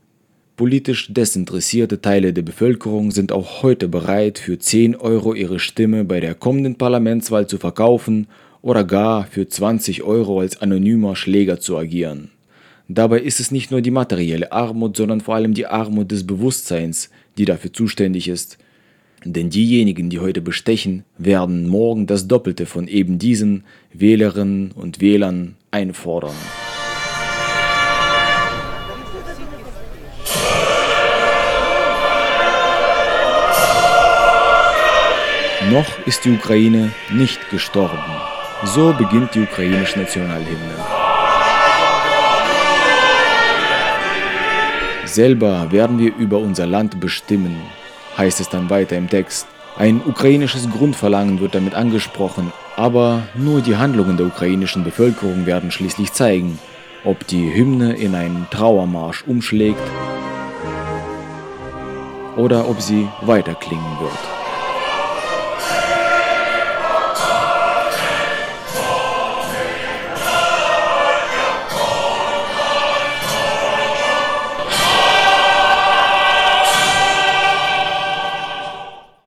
Politisch 0.57 1.13
desinteressierte 1.13 2.01
Teile 2.01 2.33
der 2.33 2.43
Bevölkerung 2.43 3.13
sind 3.13 3.31
auch 3.31 3.63
heute 3.63 3.89
bereit, 3.89 4.39
für 4.39 4.59
10 4.59 4.97
Euro 4.97 5.35
ihre 5.35 5.59
Stimme 5.59 6.05
bei 6.05 6.21
der 6.21 6.35
kommenden 6.35 6.77
Parlamentswahl 6.77 7.47
zu 7.47 7.59
verkaufen 7.59 8.27
oder 8.63 8.85
gar 8.85 9.27
für 9.27 9.49
20 9.49 10.03
Euro 10.03 10.41
als 10.41 10.61
anonymer 10.61 11.17
Schläger 11.17 11.61
zu 11.61 11.77
agieren. 11.77 12.31
Dabei 12.89 13.21
ist 13.21 13.41
es 13.41 13.51
nicht 13.51 13.71
nur 13.71 13.83
die 13.83 13.93
materielle 13.93 14.51
Armut, 14.51 14.97
sondern 14.97 15.21
vor 15.21 15.37
allem 15.37 15.55
die 15.55 15.67
Armut 15.67 16.11
des 16.11 16.27
Bewusstseins, 16.27 17.11
die 17.39 17.45
dafür 17.45 17.73
zuständig 17.73 18.27
ist. 18.29 18.59
Denn 19.25 19.51
diejenigen, 19.51 20.11
die 20.11 20.19
heute 20.19 20.41
bestechen, 20.41 21.05
werden 21.19 21.69
morgen 21.69 22.07
das 22.07 22.27
Doppelte 22.27 22.67
von 22.67 22.89
eben 22.89 23.19
diesen 23.19 23.65
Wählerinnen 23.93 24.73
und 24.73 25.01
Wählern 25.01 25.57
einfordern. 25.71 26.35
Noch 35.71 36.07
ist 36.07 36.25
die 36.25 36.33
Ukraine 36.33 36.91
nicht 37.13 37.51
gestorben. 37.51 38.20
So 38.65 38.93
beginnt 38.93 39.35
die 39.35 39.41
ukrainische 39.41 39.99
Nationalhymne. 39.99 40.75
Selber 45.07 45.73
werden 45.73 45.99
wir 45.99 46.15
über 46.15 46.39
unser 46.39 46.67
Land 46.67 47.01
bestimmen, 47.01 47.57
heißt 48.19 48.39
es 48.39 48.51
dann 48.51 48.69
weiter 48.69 48.97
im 48.97 49.09
Text. 49.09 49.47
Ein 49.79 50.03
ukrainisches 50.05 50.69
Grundverlangen 50.71 51.41
wird 51.41 51.55
damit 51.55 51.75
angesprochen, 51.75 52.53
aber 52.77 53.23
nur 53.35 53.63
die 53.63 53.77
Handlungen 53.77 54.19
der 54.19 54.27
ukrainischen 54.27 54.85
Bevölkerung 54.85 55.47
werden 55.47 55.71
schließlich 55.71 56.13
zeigen, 56.13 56.59
ob 57.03 57.27
die 57.27 57.53
Hymne 57.55 57.95
in 57.95 58.15
einen 58.15 58.47
Trauermarsch 58.51 59.25
umschlägt 59.27 59.81
oder 62.37 62.69
ob 62.69 62.83
sie 62.83 63.09
weiterklingen 63.23 64.01
wird. 64.01 64.40